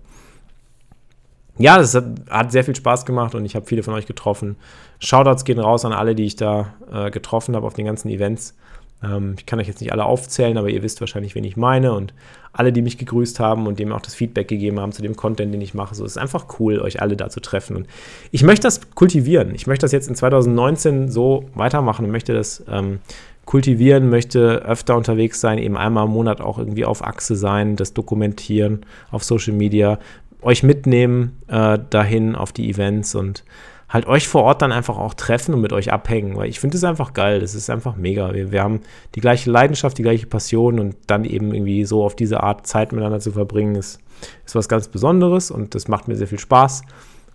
[1.58, 4.56] ja, das hat, hat, sehr viel Spaß gemacht und ich habe viele von euch getroffen.
[5.00, 8.56] Shoutouts gehen raus an alle, die ich da äh, getroffen habe auf den ganzen Events.
[9.04, 11.94] Ähm, ich kann euch jetzt nicht alle aufzählen, aber ihr wisst wahrscheinlich, wen ich meine.
[11.94, 12.14] Und
[12.54, 15.54] alle, die mich gegrüßt haben und dem auch das Feedback gegeben haben zu dem Content,
[15.54, 15.94] den ich mache.
[15.94, 17.76] So, es ist einfach cool, euch alle da zu treffen.
[17.76, 17.88] Und
[18.32, 19.54] ich möchte das kultivieren.
[19.54, 23.00] Ich möchte das jetzt in 2019 so weitermachen und möchte das ähm,
[23.46, 27.94] kultivieren, möchte öfter unterwegs sein, eben einmal im Monat auch irgendwie auf Achse sein, das
[27.94, 30.00] dokumentieren auf Social Media,
[30.42, 33.44] euch mitnehmen äh, dahin auf die Events und
[33.92, 36.78] halt euch vor Ort dann einfach auch treffen und mit euch abhängen, weil ich finde
[36.78, 38.34] es einfach geil, das ist einfach mega.
[38.34, 38.82] Wir, wir, haben
[39.16, 42.94] die gleiche Leidenschaft, die gleiche Passion und dann eben irgendwie so auf diese Art Zeit
[42.94, 44.00] miteinander zu verbringen, ist,
[44.46, 46.84] ist was ganz Besonderes und das macht mir sehr viel Spaß.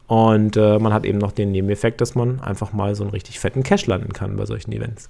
[0.06, 3.40] Und äh, man hat eben noch den Nebeneffekt, dass man einfach mal so einen richtig
[3.40, 5.08] fetten Cash landen kann bei solchen Events.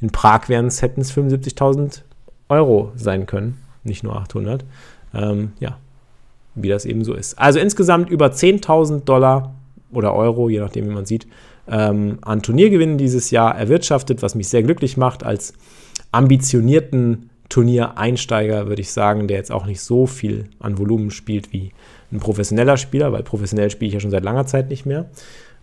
[0.00, 2.02] In Prag wären es, hätten es 75.000
[2.48, 4.64] Euro sein können, nicht nur 800.
[5.14, 5.78] Ähm, ja,
[6.54, 7.38] wie das eben so ist.
[7.38, 9.54] Also insgesamt über 10.000 Dollar
[9.92, 11.26] oder Euro, je nachdem, wie man sieht,
[11.68, 15.54] ähm, an Turniergewinnen dieses Jahr erwirtschaftet, was mich sehr glücklich macht als
[16.12, 21.72] ambitionierten Turniereinsteiger, würde ich sagen, der jetzt auch nicht so viel an Volumen spielt wie
[22.12, 25.10] ein professioneller Spieler, weil professionell spiele ich ja schon seit langer Zeit nicht mehr,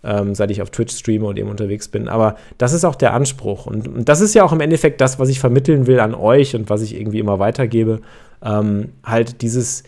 [0.04, 2.08] ähm, seit ich auf Twitch streame und eben unterwegs bin.
[2.08, 3.66] Aber das ist auch der Anspruch.
[3.66, 6.54] Und, und, das ist ja auch im Endeffekt das, was ich vermitteln will an euch
[6.54, 8.00] und was ich irgendwie immer weitergebe.
[8.42, 9.82] Ähm, halt dieses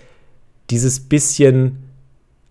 [0.70, 1.79] dieses bisschen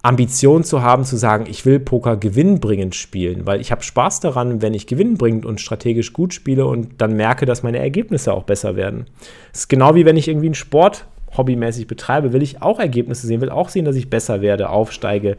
[0.02, 4.62] Ambition zu haben, zu sagen, ich will Poker gewinnbringend spielen, weil ich habe Spaß daran,
[4.62, 8.78] wenn ich gewinnbringend und strategisch gut spiele und dann merke, dass meine Ergebnisse auch besser
[8.78, 9.08] werden.
[9.54, 13.28] Es ist genau wie wenn ich irgendwie einen Sport hobbymäßig betreibe, will ich auch Ergebnisse
[13.28, 15.38] sehen, will auch sehen, dass ich besser werde, aufsteige,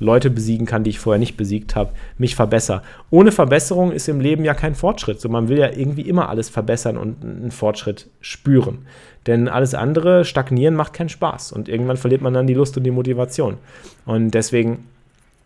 [0.00, 2.82] Leute besiegen kann, die ich vorher nicht besiegt habe, mich verbessere.
[3.10, 5.20] Ohne Verbesserung ist im Leben ja kein Fortschritt.
[5.20, 8.86] So, man will ja irgendwie immer alles verbessern und einen Fortschritt spüren.
[9.26, 11.52] Denn alles andere, stagnieren, macht keinen Spaß.
[11.52, 13.58] Und irgendwann verliert man dann die Lust und die Motivation.
[14.06, 14.84] Und deswegen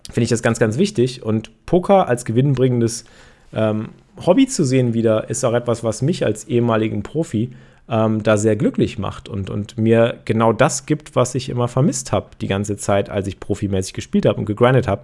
[0.05, 1.25] finde ich das ganz, ganz wichtig.
[1.25, 3.05] Und Poker als gewinnbringendes
[3.53, 3.89] ähm,
[4.25, 7.51] Hobby zu sehen wieder, ist auch etwas, was mich als ehemaligen Profi
[7.89, 12.13] ähm, da sehr glücklich macht und, und mir genau das gibt, was ich immer vermisst
[12.13, 15.03] habe die ganze Zeit, als ich profimäßig gespielt habe und gegrindet habe.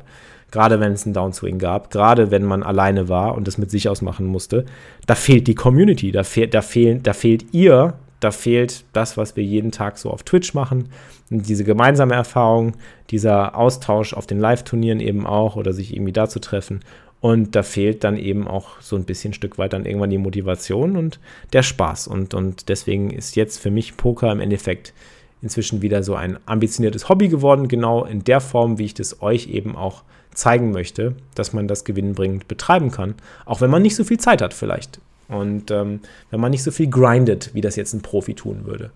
[0.51, 3.89] Gerade wenn es einen Downswing gab, gerade wenn man alleine war und das mit sich
[3.89, 4.65] ausmachen musste,
[5.07, 9.37] da fehlt die Community, da, fehl, da, fehlen, da fehlt ihr, da fehlt das, was
[9.37, 10.89] wir jeden Tag so auf Twitch machen.
[11.31, 12.73] Und diese gemeinsame Erfahrung,
[13.11, 16.81] dieser Austausch auf den Live-Turnieren eben auch oder sich irgendwie da zu treffen.
[17.21, 20.19] Und da fehlt dann eben auch so ein bisschen ein Stück weit dann irgendwann die
[20.19, 21.21] Motivation und
[21.53, 22.09] der Spaß.
[22.09, 24.95] Und, und deswegen ist jetzt für mich Poker im Endeffekt
[25.43, 29.49] inzwischen wieder so ein ambitioniertes Hobby geworden, genau in der Form, wie ich das euch
[29.49, 30.03] eben auch
[30.33, 34.43] zeigen möchte, dass man das gewinnbringend betreiben kann, auch wenn man nicht so viel Zeit
[34.43, 35.01] hat vielleicht.
[35.29, 38.91] Und ähm, wenn man nicht so viel grindet, wie das jetzt ein Profi tun würde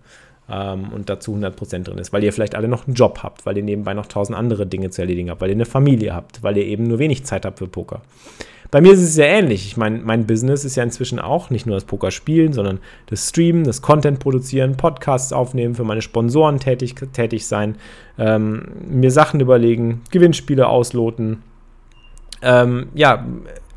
[0.49, 3.57] ähm, und dazu 100% drin ist, weil ihr vielleicht alle noch einen Job habt, weil
[3.57, 6.57] ihr nebenbei noch tausend andere Dinge zu erledigen habt, weil ihr eine Familie habt, weil
[6.57, 8.01] ihr eben nur wenig Zeit habt für Poker.
[8.71, 9.67] Bei mir ist es sehr ähnlich.
[9.67, 13.29] Ich meine, mein Business ist ja inzwischen auch nicht nur das Poker spielen, sondern das
[13.29, 17.77] Streamen, das Content produzieren, Podcasts aufnehmen, für meine Sponsoren tätig, tätig sein,
[18.17, 21.43] ähm, mir Sachen überlegen, Gewinnspiele ausloten.
[22.41, 23.25] Ähm, ja,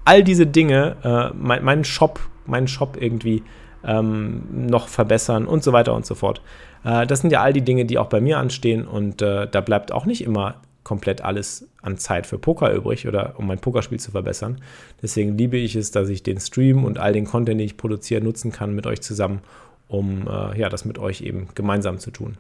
[0.05, 3.43] all diese Dinge, äh, mein, meinen Shop, meinen Shop irgendwie
[3.85, 6.41] ähm, noch verbessern und so weiter und so fort.
[6.85, 9.61] Äh, das sind ja all die Dinge, die auch bei mir anstehen und äh, da
[9.61, 14.01] bleibt auch nicht immer komplett alles an Zeit für Poker übrig oder um mein Pokerspiel
[14.01, 14.63] zu verbessern.
[15.03, 18.23] Deswegen liebe ich es, dass ich den Stream und all den Content, den ich produziere,
[18.23, 19.41] nutzen kann mit euch zusammen,
[19.87, 22.39] um äh, ja, das mit euch eben gemeinsam zu tun.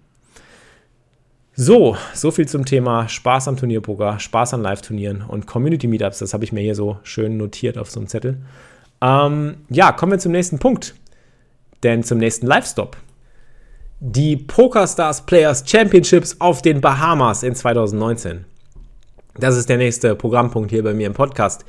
[1.55, 6.21] So, so viel zum Thema Spaß am Turnierpoker, Spaß an Live-Turnieren und Community-Meetups.
[6.21, 8.39] Das habe ich mir hier so schön notiert auf so einem Zettel.
[9.03, 10.95] Ähm, ja, kommen wir zum nächsten Punkt
[11.83, 12.97] denn zum nächsten Live-Stop.
[14.01, 18.45] Die PokerStars Players Championships auf den Bahamas in 2019.
[19.39, 21.65] Das ist der nächste Programmpunkt hier bei mir im Podcast.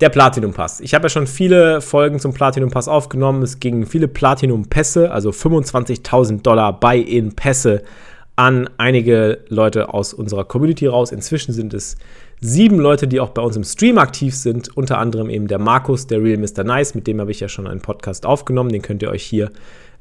[0.00, 0.80] Der Platinum Pass.
[0.80, 3.42] Ich habe ja schon viele Folgen zum Platinum Pass aufgenommen.
[3.42, 7.82] Es gingen viele Platinum Pässe, also 25.000 Dollar Buy-in-Pässe
[8.40, 11.12] an einige Leute aus unserer Community raus.
[11.12, 11.98] Inzwischen sind es
[12.40, 16.06] sieben Leute, die auch bei uns im Stream aktiv sind, unter anderem eben der Markus,
[16.06, 16.64] der Real Mr.
[16.64, 19.50] Nice, mit dem habe ich ja schon einen Podcast aufgenommen, den könnt ihr euch hier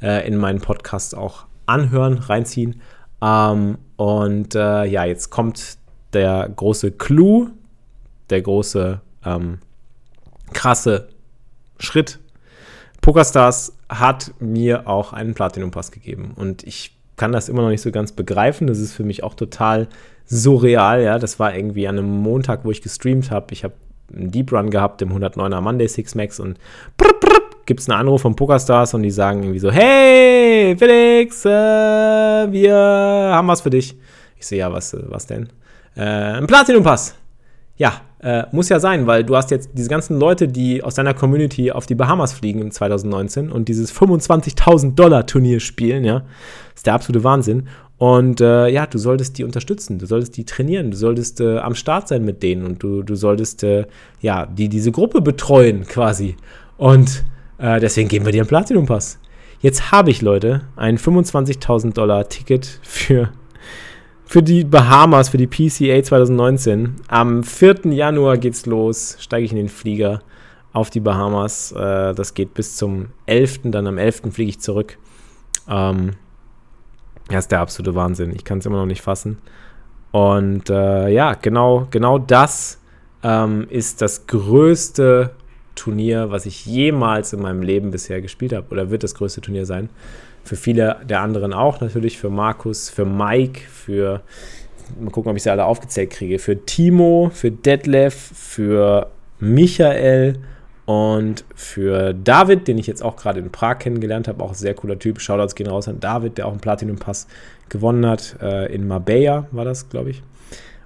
[0.01, 2.79] äh, in meinen Podcast auch anhören, reinziehen.
[3.21, 5.77] Ähm, und äh, ja, jetzt kommt
[6.13, 7.49] der große Clou,
[8.29, 9.57] der große, ähm,
[10.53, 11.09] krasse
[11.77, 12.19] Schritt.
[13.01, 17.91] PokerStars hat mir auch einen Platinum-Pass gegeben und ich kann das immer noch nicht so
[17.91, 18.65] ganz begreifen.
[18.65, 19.87] Das ist für mich auch total
[20.25, 21.19] surreal, ja.
[21.19, 23.47] Das war irgendwie an einem Montag, wo ich gestreamt habe.
[23.51, 23.75] Ich habe
[24.11, 26.57] einen Deep Run gehabt im 109er Monday Six Max und
[27.65, 32.73] gibt es einen Anruf von PokerStars und die sagen irgendwie so, hey, Felix, äh, wir
[32.73, 33.95] haben was für dich.
[34.39, 35.49] Ich sehe ja, was, was denn?
[35.95, 37.15] Äh, ein Platinum-Pass.
[37.79, 41.13] Ja, äh, muss ja sein, weil du hast jetzt diese ganzen Leute, die aus deiner
[41.13, 46.23] Community auf die Bahamas fliegen im 2019 und dieses 25.000 Dollar Turnier spielen, ja.
[46.75, 47.69] Ist der absolute Wahnsinn.
[47.97, 51.73] Und äh, ja, du solltest die unterstützen, du solltest die trainieren, du solltest äh, am
[51.73, 53.85] Start sein mit denen und du, du solltest äh,
[54.19, 56.35] ja die, diese Gruppe betreuen quasi.
[56.77, 57.23] Und
[57.59, 59.19] äh, deswegen geben wir dir einen Platinum-Pass.
[59.61, 63.29] Jetzt habe ich, Leute, ein 25.000 Dollar Ticket für
[64.29, 66.97] für die Bahamas, für die PCA 2019.
[67.07, 67.87] Am 4.
[67.91, 70.21] Januar geht's los, steige ich in den Flieger
[70.71, 71.71] auf die Bahamas.
[71.71, 73.61] Äh, das geht bis zum 11.
[73.63, 74.31] Dann am 11.
[74.31, 74.99] fliege ich zurück.
[75.67, 76.11] Ähm,
[77.27, 78.31] das ist der absolute Wahnsinn.
[78.35, 79.39] Ich kann es immer noch nicht fassen.
[80.11, 82.79] Und äh, ja, genau, genau das
[83.23, 85.31] ähm, ist das größte
[85.73, 88.67] Turnier, was ich jemals in meinem Leben bisher gespielt habe.
[88.69, 89.89] Oder wird das größte Turnier sein
[90.43, 94.21] für viele der anderen auch natürlich, für Markus, für Mike, für,
[94.99, 100.39] mal gucken, ob ich sie alle aufgezählt kriege, für Timo, für Detlef, für Michael
[100.85, 104.73] und für David, den ich jetzt auch gerade in Prag kennengelernt habe, auch ein sehr
[104.73, 105.21] cooler Typ.
[105.21, 107.27] Shoutouts gehen raus an David, der auch einen Platinum-Pass
[107.69, 108.37] gewonnen hat.
[108.41, 110.23] Äh, in Marbella war das, glaube ich.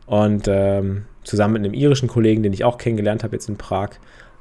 [0.06, 3.92] Und ähm, zusammen mit einem irischen Kollegen, den ich auch kennengelernt habe jetzt in Prag.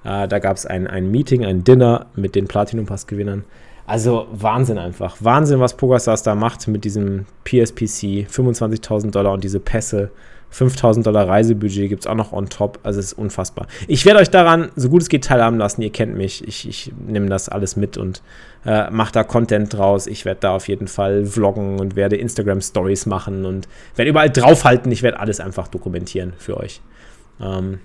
[0.04, 3.44] Äh, da gab es ein, ein Meeting, ein Dinner mit den Platinum-Pass-Gewinnern.
[3.86, 5.16] Also Wahnsinn einfach.
[5.20, 8.28] Wahnsinn, was PokerStars da macht mit diesem PSPC.
[8.30, 10.10] 25.000 Dollar und diese Pässe.
[10.52, 12.78] 5000 Dollar Reisebudget gibt es auch noch on top.
[12.82, 13.66] Also es ist unfassbar.
[13.88, 15.80] Ich werde euch daran, so gut es geht, teilhaben lassen.
[15.80, 16.46] Ihr kennt mich.
[16.46, 18.22] Ich, ich nehme das alles mit und
[18.66, 20.06] äh, mache da Content draus.
[20.06, 23.66] Ich werde da auf jeden Fall vloggen und werde Instagram Stories machen und
[23.96, 24.92] werde überall draufhalten.
[24.92, 26.82] Ich werde alles einfach dokumentieren für euch.
[27.40, 27.80] Ähm,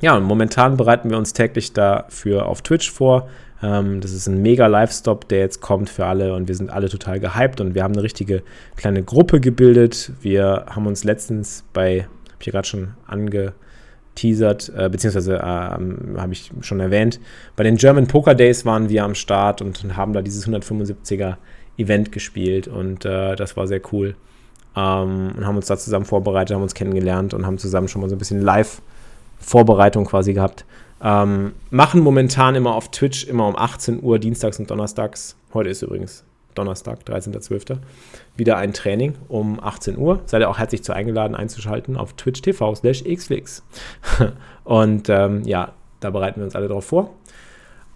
[0.00, 3.28] ja, und momentan bereiten wir uns täglich dafür auf Twitch vor.
[3.62, 6.88] Ähm, das ist ein mega Live-Stop, der jetzt kommt für alle und wir sind alle
[6.88, 8.42] total gehypt und wir haben eine richtige
[8.76, 10.12] kleine Gruppe gebildet.
[10.20, 16.50] Wir haben uns letztens bei, habe ich gerade schon angeteasert, äh, beziehungsweise äh, habe ich
[16.60, 17.18] schon erwähnt,
[17.56, 21.36] bei den German Poker Days waren wir am Start und, und haben da dieses 175er
[21.78, 24.14] Event gespielt und äh, das war sehr cool.
[24.76, 28.10] Ähm, und haben uns da zusammen vorbereitet, haben uns kennengelernt und haben zusammen schon mal
[28.10, 28.42] so ein bisschen
[29.46, 30.64] Live-Vorbereitung quasi gehabt.
[31.02, 35.36] Ähm, machen momentan immer auf Twitch immer um 18 Uhr, dienstags und donnerstags.
[35.54, 37.76] Heute ist übrigens Donnerstag, 13.12.
[38.36, 40.20] Wieder ein Training um 18 Uhr.
[40.26, 43.62] Seid ihr auch herzlich zu eingeladen einzuschalten auf Twitch TV slash xflix.
[44.64, 47.10] und ähm, ja, da bereiten wir uns alle drauf vor.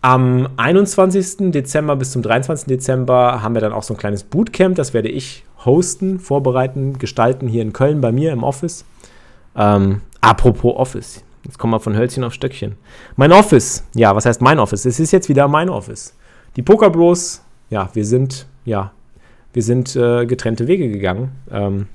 [0.03, 1.51] Am 21.
[1.53, 2.67] Dezember bis zum 23.
[2.67, 4.77] Dezember haben wir dann auch so ein kleines Bootcamp.
[4.77, 8.85] Das werde ich hosten, vorbereiten, gestalten hier in Köln bei mir im Office.
[9.57, 11.25] Ähm, apropos Office.
[11.45, 12.77] Jetzt kommen wir von Hölzchen auf Stöckchen.
[13.17, 13.85] Mein Office.
[13.95, 14.85] Ja, was heißt mein Office?
[14.85, 16.15] Es ist jetzt wieder mein Office.
[16.57, 18.93] Die Poker Bros, ja, wir sind, ja,
[19.53, 21.31] wir sind äh, getrennte Wege gegangen.
[21.51, 21.87] Ähm,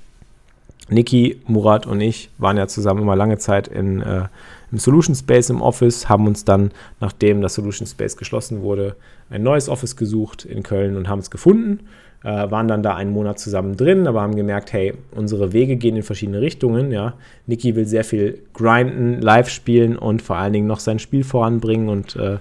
[0.90, 4.28] Niki, Murat und ich waren ja zusammen immer lange Zeit in, äh,
[4.72, 8.96] im Solution Space im Office, haben uns dann, nachdem das Solution Space geschlossen wurde,
[9.30, 11.88] ein neues Office gesucht in Köln und haben es gefunden
[12.26, 15.96] äh, waren dann da einen Monat zusammen drin, aber haben gemerkt, hey, unsere Wege gehen
[15.96, 16.92] in verschiedene Richtungen.
[16.92, 17.14] Ja.
[17.46, 21.88] Niki will sehr viel grinden, live spielen und vor allen Dingen noch sein Spiel voranbringen
[21.88, 22.38] und äh,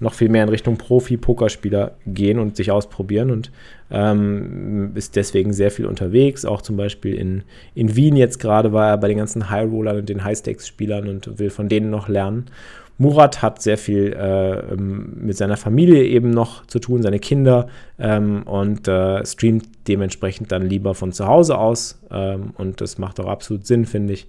[0.00, 3.50] noch viel mehr in Richtung Profi-Pokerspieler gehen und sich ausprobieren und
[3.90, 6.44] ähm, ist deswegen sehr viel unterwegs.
[6.44, 7.42] Auch zum Beispiel in,
[7.74, 11.50] in Wien jetzt gerade war er bei den ganzen High-Rollern und den High-Stakes-Spielern und will
[11.50, 12.46] von denen noch lernen.
[12.98, 17.68] Murat hat sehr viel äh, ähm, mit seiner Familie eben noch zu tun, seine Kinder
[17.98, 23.20] ähm, und äh, streamt dementsprechend dann lieber von zu Hause aus ähm, und das macht
[23.20, 24.26] auch absolut Sinn, finde ich.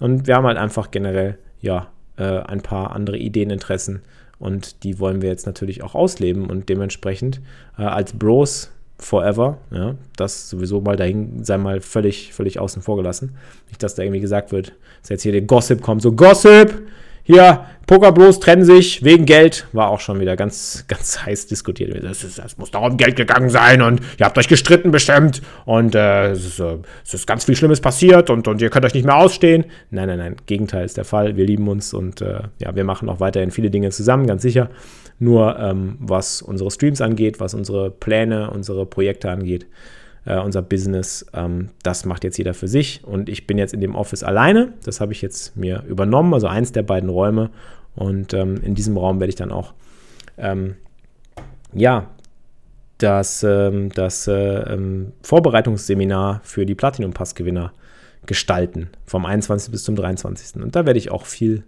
[0.00, 4.02] Und wir haben halt einfach generell ja äh, ein paar andere Ideen, Interessen
[4.40, 7.40] und die wollen wir jetzt natürlich auch ausleben und dementsprechend
[7.78, 12.96] äh, als Bros forever, ja, das sowieso mal dahin sei mal völlig, völlig außen vor
[12.96, 13.36] gelassen.
[13.68, 16.82] Nicht, dass da irgendwie gesagt wird, dass jetzt hier der Gossip kommt, so Gossip!
[17.22, 19.66] Hier, Pokerbros trennen sich wegen Geld.
[19.72, 22.04] War auch schon wieder ganz, ganz heiß diskutiert.
[22.04, 25.40] Das, ist, das muss doch um Geld gegangen sein und ihr habt euch gestritten bestimmt
[25.64, 28.84] und äh, es, ist, äh, es ist ganz viel Schlimmes passiert und, und ihr könnt
[28.84, 29.64] euch nicht mehr ausstehen.
[29.90, 30.36] Nein, nein, nein.
[30.44, 31.38] Gegenteil ist der Fall.
[31.38, 34.68] Wir lieben uns und äh, ja, wir machen auch weiterhin viele Dinge zusammen, ganz sicher.
[35.18, 39.66] Nur ähm, was unsere Streams angeht, was unsere Pläne, unsere Projekte angeht,
[40.26, 43.00] äh, unser Business, ähm, das macht jetzt jeder für sich.
[43.02, 44.74] Und ich bin jetzt in dem Office alleine.
[44.84, 47.48] Das habe ich jetzt mir übernommen, also eins der beiden Räume.
[47.98, 49.74] Und ähm, in diesem Raum werde ich dann auch
[50.36, 50.76] ähm,
[51.72, 52.08] ja,
[52.98, 57.72] das, ähm, das äh, ähm, Vorbereitungsseminar für die Platinum Pass Gewinner
[58.26, 59.70] gestalten, vom 21.
[59.70, 60.62] bis zum 23.
[60.62, 61.64] Und da werde ich auch viel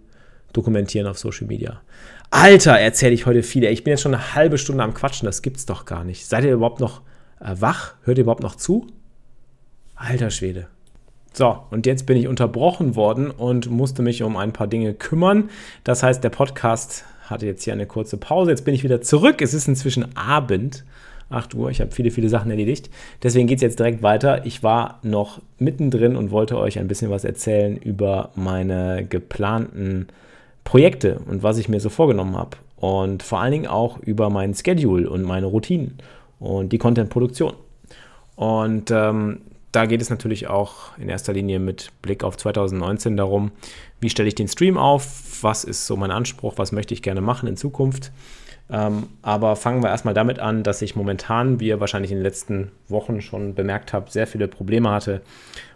[0.53, 1.81] dokumentieren auf Social Media.
[2.29, 3.63] Alter, erzähle ich heute viel.
[3.63, 6.25] Ich bin jetzt schon eine halbe Stunde am Quatschen, das gibt's doch gar nicht.
[6.25, 7.01] Seid ihr überhaupt noch
[7.39, 7.95] äh, wach?
[8.03, 8.87] Hört ihr überhaupt noch zu?
[9.95, 10.67] Alter Schwede.
[11.33, 15.49] So, und jetzt bin ich unterbrochen worden und musste mich um ein paar Dinge kümmern.
[15.83, 18.51] Das heißt, der Podcast hatte jetzt hier eine kurze Pause.
[18.51, 19.41] Jetzt bin ich wieder zurück.
[19.41, 20.83] Es ist inzwischen Abend.
[21.29, 21.69] 8 Uhr.
[21.69, 22.89] Ich habe viele, viele Sachen erledigt.
[23.23, 24.45] Deswegen geht es jetzt direkt weiter.
[24.45, 30.07] Ich war noch mittendrin und wollte euch ein bisschen was erzählen über meine geplanten
[30.65, 32.57] Projekte und was ich mir so vorgenommen habe.
[32.75, 35.97] Und vor allen Dingen auch über mein Schedule und meine Routinen
[36.39, 37.53] und die Content-Produktion.
[38.35, 39.41] Und ähm,
[39.71, 43.51] da geht es natürlich auch in erster Linie mit Blick auf 2019 darum,
[43.99, 47.21] wie stelle ich den Stream auf, was ist so mein Anspruch, was möchte ich gerne
[47.21, 48.11] machen in Zukunft.
[48.69, 52.23] Ähm, aber fangen wir erstmal damit an, dass ich momentan, wie ihr wahrscheinlich in den
[52.23, 55.21] letzten Wochen schon bemerkt habt, sehr viele Probleme hatte,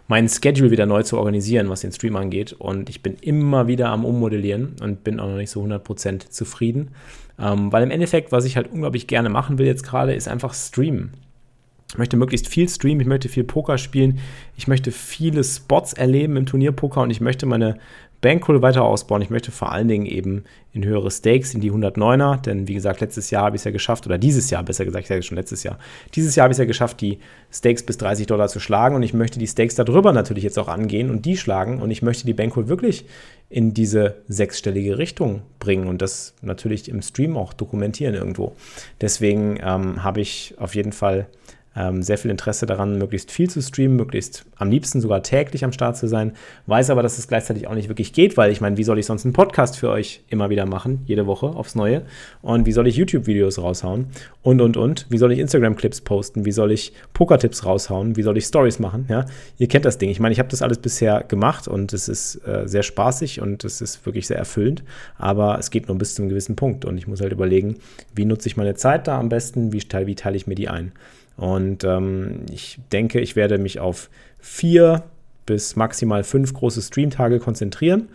[0.08, 2.52] meinen Schedule wieder neu zu organisieren, was den Stream angeht.
[2.52, 6.92] Und ich bin immer wieder am Ummodellieren und bin auch noch nicht so 100% zufrieden.
[7.38, 10.54] Ähm, weil im Endeffekt, was ich halt unglaublich gerne machen will jetzt gerade, ist einfach
[10.54, 11.12] streamen.
[11.88, 14.18] Ich möchte möglichst viel streamen, ich möchte viel Poker spielen,
[14.56, 17.78] ich möchte viele Spots erleben im Turnierpoker und ich möchte meine
[18.20, 19.22] Bankroll weiter ausbauen.
[19.22, 23.00] Ich möchte vor allen Dingen eben in höhere Stakes, in die 109er, denn wie gesagt,
[23.00, 25.36] letztes Jahr habe ich es ja geschafft, oder dieses Jahr besser gesagt, ich sage schon
[25.36, 25.78] letztes Jahr,
[26.14, 27.18] dieses Jahr habe ich es ja geschafft, die
[27.52, 30.68] Stakes bis 30 Dollar zu schlagen und ich möchte die Stakes darüber natürlich jetzt auch
[30.68, 33.04] angehen und die schlagen und ich möchte die Bankroll wirklich
[33.48, 38.56] in diese sechsstellige Richtung bringen und das natürlich im Stream auch dokumentieren irgendwo.
[39.00, 41.26] Deswegen ähm, habe ich auf jeden Fall
[41.76, 45.72] ähm, sehr viel Interesse daran, möglichst viel zu streamen, möglichst am liebsten sogar täglich am
[45.72, 46.32] Start zu sein.
[46.66, 49.06] Weiß aber, dass es gleichzeitig auch nicht wirklich geht, weil ich meine, wie soll ich
[49.06, 52.02] sonst einen Podcast für euch immer wieder machen, jede Woche aufs Neue?
[52.42, 54.06] Und wie soll ich YouTube-Videos raushauen?
[54.42, 55.06] Und, und, und.
[55.10, 56.44] Wie soll ich Instagram-Clips posten?
[56.44, 58.16] Wie soll ich Poker-Tipps raushauen?
[58.16, 59.06] Wie soll ich Stories machen?
[59.08, 59.26] Ja,
[59.58, 60.10] ihr kennt das Ding.
[60.10, 63.64] Ich meine, ich habe das alles bisher gemacht und es ist äh, sehr spaßig und
[63.64, 64.82] es ist wirklich sehr erfüllend,
[65.18, 67.76] aber es geht nur bis zu einem gewissen Punkt und ich muss halt überlegen,
[68.14, 70.92] wie nutze ich meine Zeit da am besten, wie wie teile ich mir die ein.
[71.36, 75.04] Und ähm, ich denke, ich werde mich auf vier
[75.44, 78.08] bis maximal fünf große Streamtage konzentrieren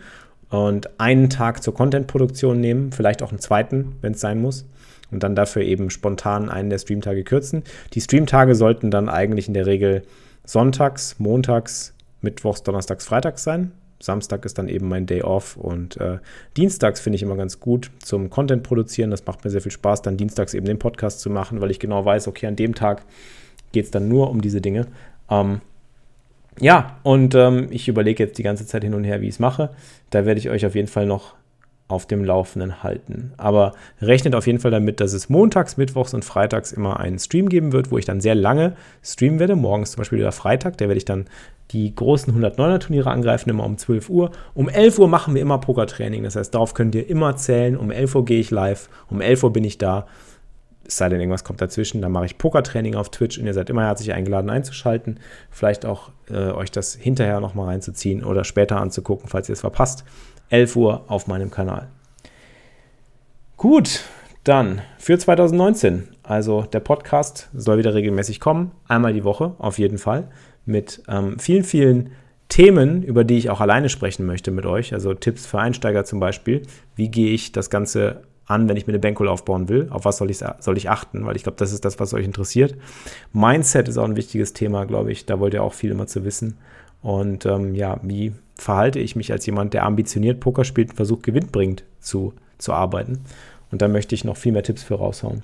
[0.50, 4.66] und einen Tag zur Contentproduktion nehmen, vielleicht auch einen zweiten, wenn es sein muss.
[5.10, 7.64] Und dann dafür eben spontan einen der Streamtage kürzen.
[7.92, 10.02] Die Streamtage sollten dann eigentlich in der Regel
[10.44, 13.72] sonntags, montags, mittwochs, donnerstags, freitags sein.
[14.02, 16.18] Samstag ist dann eben mein Day off und äh,
[16.56, 19.10] dienstags finde ich immer ganz gut zum Content produzieren.
[19.10, 21.78] Das macht mir sehr viel Spaß, dann dienstags eben den Podcast zu machen, weil ich
[21.78, 23.04] genau weiß, okay, an dem Tag
[23.70, 24.88] geht es dann nur um diese Dinge.
[25.30, 25.60] Ähm,
[26.60, 29.38] ja, und ähm, ich überlege jetzt die ganze Zeit hin und her, wie ich es
[29.38, 29.70] mache.
[30.10, 31.34] Da werde ich euch auf jeden Fall noch
[31.88, 33.32] auf dem Laufenden halten.
[33.36, 37.48] Aber rechnet auf jeden Fall damit, dass es montags, mittwochs und freitags immer einen Stream
[37.48, 39.56] geben wird, wo ich dann sehr lange streamen werde.
[39.56, 41.26] Morgens zum Beispiel wieder Freitag, der werde ich dann
[41.72, 44.30] die großen 109er Turniere angreifen, immer um 12 Uhr.
[44.54, 46.22] Um 11 Uhr machen wir immer Pokertraining.
[46.22, 47.76] Das heißt, darauf könnt ihr immer zählen.
[47.76, 48.88] Um 11 Uhr gehe ich live.
[49.08, 50.06] Um 11 Uhr bin ich da.
[50.86, 52.02] Es sei denn, irgendwas kommt dazwischen.
[52.02, 55.20] Dann mache ich Pokertraining auf Twitch und ihr seid immer herzlich eingeladen einzuschalten.
[55.50, 60.04] Vielleicht auch äh, euch das hinterher nochmal reinzuziehen oder später anzugucken, falls ihr es verpasst.
[60.50, 61.88] 11 Uhr auf meinem Kanal.
[63.56, 64.02] Gut,
[64.44, 66.08] dann für 2019.
[66.24, 68.72] Also der Podcast soll wieder regelmäßig kommen.
[68.88, 70.28] Einmal die Woche auf jeden Fall
[70.64, 72.10] mit ähm, vielen, vielen
[72.48, 74.92] Themen, über die ich auch alleine sprechen möchte mit euch.
[74.92, 76.62] Also Tipps für Einsteiger zum Beispiel.
[76.96, 79.88] Wie gehe ich das Ganze an, wenn ich mir eine Bankroll aufbauen will?
[79.90, 81.24] Auf was soll ich, soll ich achten?
[81.24, 82.76] Weil ich glaube, das ist das, was euch interessiert.
[83.32, 85.24] Mindset ist auch ein wichtiges Thema, glaube ich.
[85.24, 86.58] Da wollt ihr auch viel immer zu wissen.
[87.00, 91.22] Und ähm, ja, wie verhalte ich mich als jemand, der ambitioniert Poker spielt und versucht,
[91.22, 93.20] gewinnbringend zu, zu arbeiten?
[93.70, 95.42] Und da möchte ich noch viel mehr Tipps für raushauen.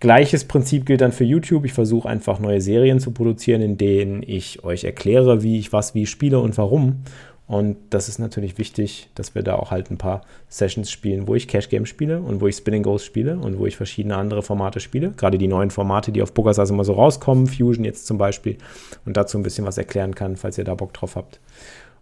[0.00, 1.66] Gleiches Prinzip gilt dann für YouTube.
[1.66, 5.94] Ich versuche einfach neue Serien zu produzieren, in denen ich euch erkläre, wie ich was
[5.94, 7.02] wie spiele und warum.
[7.46, 11.34] Und das ist natürlich wichtig, dass wir da auch halt ein paar Sessions spielen, wo
[11.34, 14.42] ich Cash Game spiele und wo ich Spinning Ghost spiele und wo ich verschiedene andere
[14.42, 15.10] Formate spiele.
[15.16, 18.56] Gerade die neuen Formate, die auf PokerStars immer so rauskommen, Fusion jetzt zum Beispiel.
[19.04, 21.40] Und dazu ein bisschen was erklären kann, falls ihr da Bock drauf habt.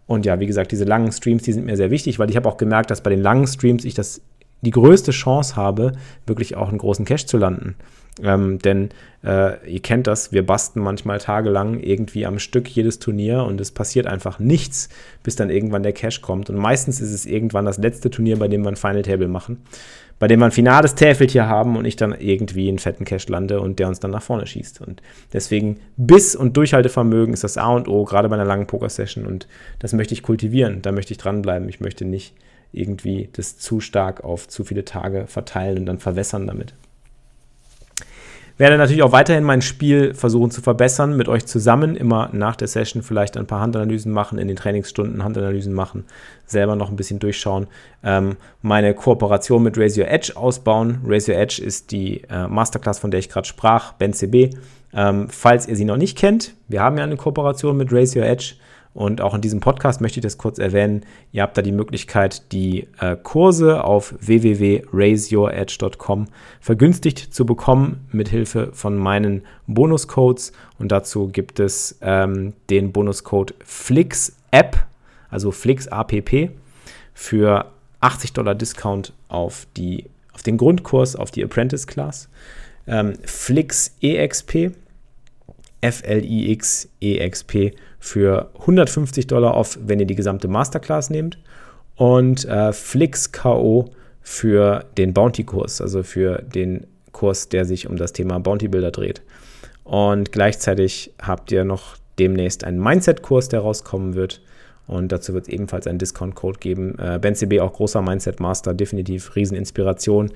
[0.05, 2.47] Und ja, wie gesagt, diese langen Streams, die sind mir sehr wichtig, weil ich habe
[2.47, 4.21] auch gemerkt, dass bei den langen Streams ich das
[4.61, 5.93] die größte Chance habe,
[6.25, 7.75] wirklich auch einen großen Cash zu landen.
[8.21, 8.89] Ähm, denn
[9.23, 13.71] äh, ihr kennt das, wir basten manchmal tagelang irgendwie am Stück jedes Turnier und es
[13.71, 14.89] passiert einfach nichts,
[15.23, 16.49] bis dann irgendwann der Cash kommt.
[16.49, 19.61] Und meistens ist es irgendwann das letzte Turnier, bei dem wir ein Final Table machen,
[20.19, 23.61] bei dem wir ein finales Täfeltier haben und ich dann irgendwie einen fetten Cash lande
[23.61, 24.81] und der uns dann nach vorne schießt.
[24.81, 25.01] Und
[25.31, 29.47] deswegen Biss und Durchhaltevermögen ist das A und O, gerade bei einer langen Poker-Session und
[29.79, 31.69] das möchte ich kultivieren, da möchte ich dranbleiben.
[31.69, 32.33] Ich möchte nicht
[32.71, 36.73] irgendwie das zu stark auf zu viele Tage verteilen und dann verwässern damit.
[38.59, 42.67] Werde natürlich auch weiterhin mein Spiel versuchen zu verbessern, mit euch zusammen, immer nach der
[42.67, 46.03] Session vielleicht ein paar Handanalysen machen, in den Trainingsstunden Handanalysen machen,
[46.45, 47.67] selber noch ein bisschen durchschauen,
[48.03, 50.99] ähm, meine Kooperation mit Raise Your Edge ausbauen.
[51.05, 54.53] Raise Your Edge ist die äh, Masterclass, von der ich gerade sprach, BenCB.
[54.93, 58.25] Ähm, falls ihr sie noch nicht kennt, wir haben ja eine Kooperation mit Raise Your
[58.25, 58.55] Edge.
[58.93, 61.05] Und auch in diesem Podcast möchte ich das kurz erwähnen.
[61.31, 66.25] Ihr habt da die Möglichkeit, die äh, Kurse auf www.raiseyouredge.com
[66.59, 70.53] vergünstigt zu bekommen mit Hilfe von meinen Bonuscodes.
[70.79, 74.87] Und dazu gibt es ähm, den Bonuscode FlixApp,
[75.29, 76.11] also FlixApp,
[77.13, 77.71] für
[78.01, 82.29] 80 Dollar Discount auf, die, auf den Grundkurs, auf die Apprentice Class.
[82.87, 84.71] Ähm, FlixEXP,
[85.81, 91.37] F-L-I-X-E-X-P für 150 Dollar off, wenn ihr die gesamte Masterclass nehmt.
[91.95, 93.91] Und äh, Flix KO
[94.21, 99.21] für den Bounty-Kurs, also für den Kurs, der sich um das Thema Bounty-Builder dreht.
[99.83, 104.41] Und gleichzeitig habt ihr noch demnächst einen Mindset-Kurs, der rauskommen wird.
[104.87, 106.97] Und dazu wird es ebenfalls einen Discount-Code geben.
[106.99, 110.31] Äh, Ben CB, auch großer Mindset-Master, definitiv Rieseninspiration.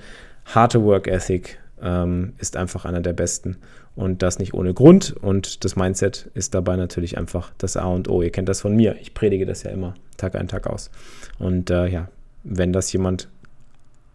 [0.46, 3.58] Harte Work Ethic ähm, ist einfach einer der besten.
[3.94, 5.14] Und das nicht ohne Grund.
[5.20, 8.22] Und das Mindset ist dabei natürlich einfach das A und O.
[8.22, 8.96] Ihr kennt das von mir.
[9.00, 10.90] Ich predige das ja immer Tag ein, Tag aus.
[11.38, 12.08] Und äh, ja,
[12.42, 13.28] wenn das jemand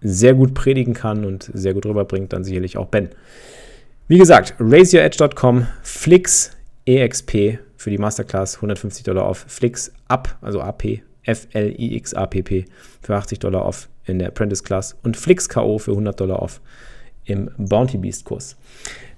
[0.02, 3.10] sehr gut predigen kann und sehr gut rüberbringt, dann sicherlich auch Ben.
[4.08, 6.52] Wie gesagt, raiseyouredge.com, Flix
[6.86, 12.66] EXP für die Masterclass 150 Dollar auf Flix ab, also AP, F-L-I-X-A-P-P
[13.02, 16.62] für 80 Dollar auf in der Apprentice Class und Flix KO für 100 Dollar auf
[17.30, 18.58] im Bounty Beast Kurs.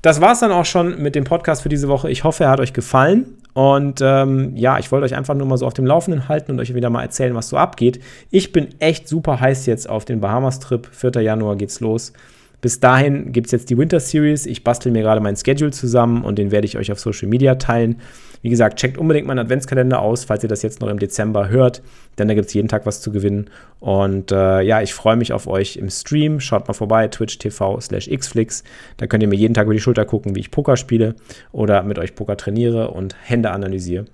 [0.01, 2.09] Das war es dann auch schon mit dem Podcast für diese Woche.
[2.09, 3.37] Ich hoffe, er hat euch gefallen.
[3.53, 6.59] Und ähm, ja, ich wollte euch einfach nur mal so auf dem Laufenden halten und
[6.59, 7.99] euch wieder mal erzählen, was so abgeht.
[8.29, 10.87] Ich bin echt super heiß jetzt auf den Bahamas-Trip.
[10.91, 11.21] 4.
[11.21, 12.13] Januar geht's los.
[12.61, 14.45] Bis dahin gibt es jetzt die Winter Series.
[14.45, 17.55] Ich bastel mir gerade mein Schedule zusammen und den werde ich euch auf Social Media
[17.55, 17.99] teilen.
[18.43, 21.81] Wie gesagt, checkt unbedingt meinen Adventskalender aus, falls ihr das jetzt noch im Dezember hört,
[22.17, 23.49] denn da gibt es jeden Tag was zu gewinnen.
[23.79, 26.39] Und äh, ja, ich freue mich auf euch im Stream.
[26.39, 28.63] Schaut mal vorbei, twitch TV slash xflix.
[28.97, 31.15] Da könnt ihr mir jeden Tag über die Schulter gucken, wie ich Poker spiele
[31.51, 34.05] oder mit euch Poker trainiere und Hände analysiere.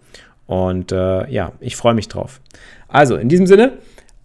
[0.45, 2.41] Und äh, ja, ich freue mich drauf.
[2.87, 3.73] Also, in diesem Sinne,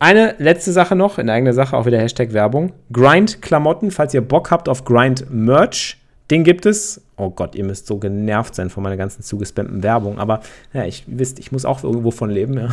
[0.02, 2.72] eine letzte Sache noch, in eigener Sache, auch wieder Hashtag Werbung.
[2.92, 5.96] Grind-Klamotten, falls ihr Bock habt auf Grind-Merch,
[6.28, 7.00] den gibt es.
[7.16, 10.18] Oh Gott, ihr müsst so genervt sein von meiner ganzen zugespammten Werbung.
[10.18, 10.40] Aber
[10.72, 12.54] ja, ich wisst, ich muss auch irgendwo von leben.
[12.54, 12.70] Ja.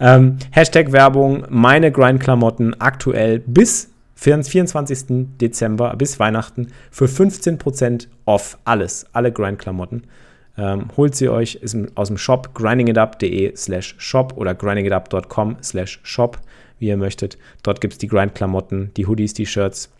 [0.16, 5.38] ähm, Hashtag Werbung, meine Grind-Klamotten aktuell bis 24.
[5.40, 8.58] Dezember, bis Weihnachten für 15% off.
[8.64, 10.02] Alles, alle Grind-Klamotten.
[10.58, 11.60] Ähm, holt sie euch
[11.94, 16.40] aus dem Shop grindingitup.de slash shop oder grindingitup.com slash shop
[16.78, 17.38] wie ihr möchtet.
[17.62, 19.90] Dort gibt es die Grind-Klamotten, die Hoodies, die Shirts,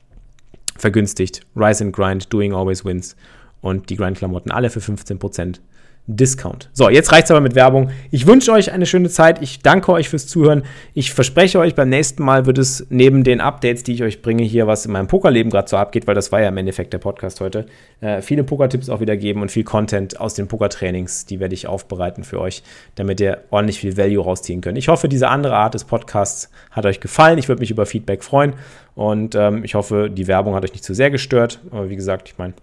[0.77, 1.47] vergünstigt.
[1.57, 3.17] Rise and Grind, Doing Always Wins
[3.61, 5.61] und die Grind-Klamotten alle für 15%
[6.09, 6.71] Discount.
[6.73, 7.91] So, jetzt reicht es aber mit Werbung.
[8.13, 9.43] Ich wünsche euch eine schöne Zeit.
[9.43, 10.63] Ich danke euch fürs Zuhören.
[10.95, 14.45] Ich verspreche euch, beim nächsten Mal wird es neben den Updates, die ich euch bringe,
[14.45, 16.99] hier, was in meinem Pokerleben gerade so abgeht, weil das war ja im Endeffekt der
[16.99, 17.67] Podcast heute,
[18.01, 21.67] äh, viele Pokertipps auch wieder geben und viel Content aus den Pokertrainings, die werde ich
[21.67, 22.63] aufbereiten für euch,
[22.95, 24.79] damit ihr ordentlich viel Value rausziehen könnt.
[24.79, 27.39] Ich hoffe, diese andere Art des Podcasts hat euch gefallen.
[27.39, 28.55] Ich würde mich über Feedback freuen
[28.95, 31.61] und ähm, ich hoffe, die Werbung hat euch nicht zu sehr gestört.
[31.73, 32.55] Aber wie gesagt, ich meine,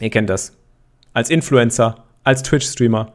[0.00, 0.54] ihr kennt das.
[1.12, 3.12] Als Influencer als Twitch-Streamer,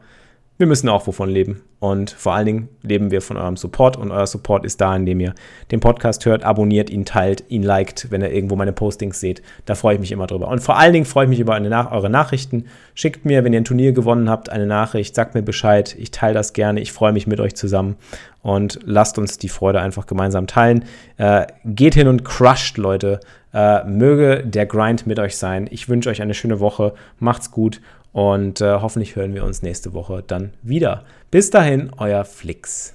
[0.56, 1.62] wir müssen auch wovon leben.
[1.78, 3.96] Und vor allen Dingen leben wir von eurem Support.
[3.96, 5.34] Und euer Support ist da, indem ihr
[5.70, 9.40] den Podcast hört, abonniert ihn, teilt, ihn liked, wenn ihr irgendwo meine Postings seht.
[9.66, 10.48] Da freue ich mich immer drüber.
[10.48, 12.64] Und vor allen Dingen freue ich mich über Nach eure Nachrichten.
[12.94, 15.14] Schickt mir, wenn ihr ein Turnier gewonnen habt, eine Nachricht.
[15.14, 15.94] Sagt mir Bescheid.
[15.96, 16.80] Ich teile das gerne.
[16.80, 17.94] Ich freue mich mit euch zusammen.
[18.42, 20.86] Und lasst uns die Freude einfach gemeinsam teilen.
[21.18, 23.20] Äh, geht hin und crusht, Leute.
[23.52, 25.68] Äh, möge der Grind mit euch sein.
[25.70, 26.94] Ich wünsche euch eine schöne Woche.
[27.20, 27.80] Macht's gut
[28.14, 31.04] und äh, hoffentlich hören wir uns nächste Woche dann wieder.
[31.30, 32.94] Bis dahin, euer Flix.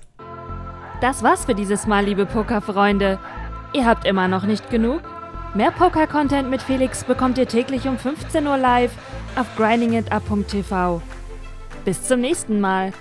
[1.01, 3.20] Das war's für dieses Mal, liebe Pokerfreunde.
[3.74, 5.01] Ihr habt immer noch nicht genug?
[5.53, 8.91] Mehr Poker-Content mit Felix bekommt ihr täglich um 15 Uhr live
[9.36, 11.01] auf grindingitup.tv.
[11.84, 12.93] Bis zum nächsten Mal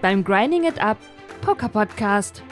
[0.00, 0.98] beim Grinding It Up
[1.40, 2.42] Poker Podcast.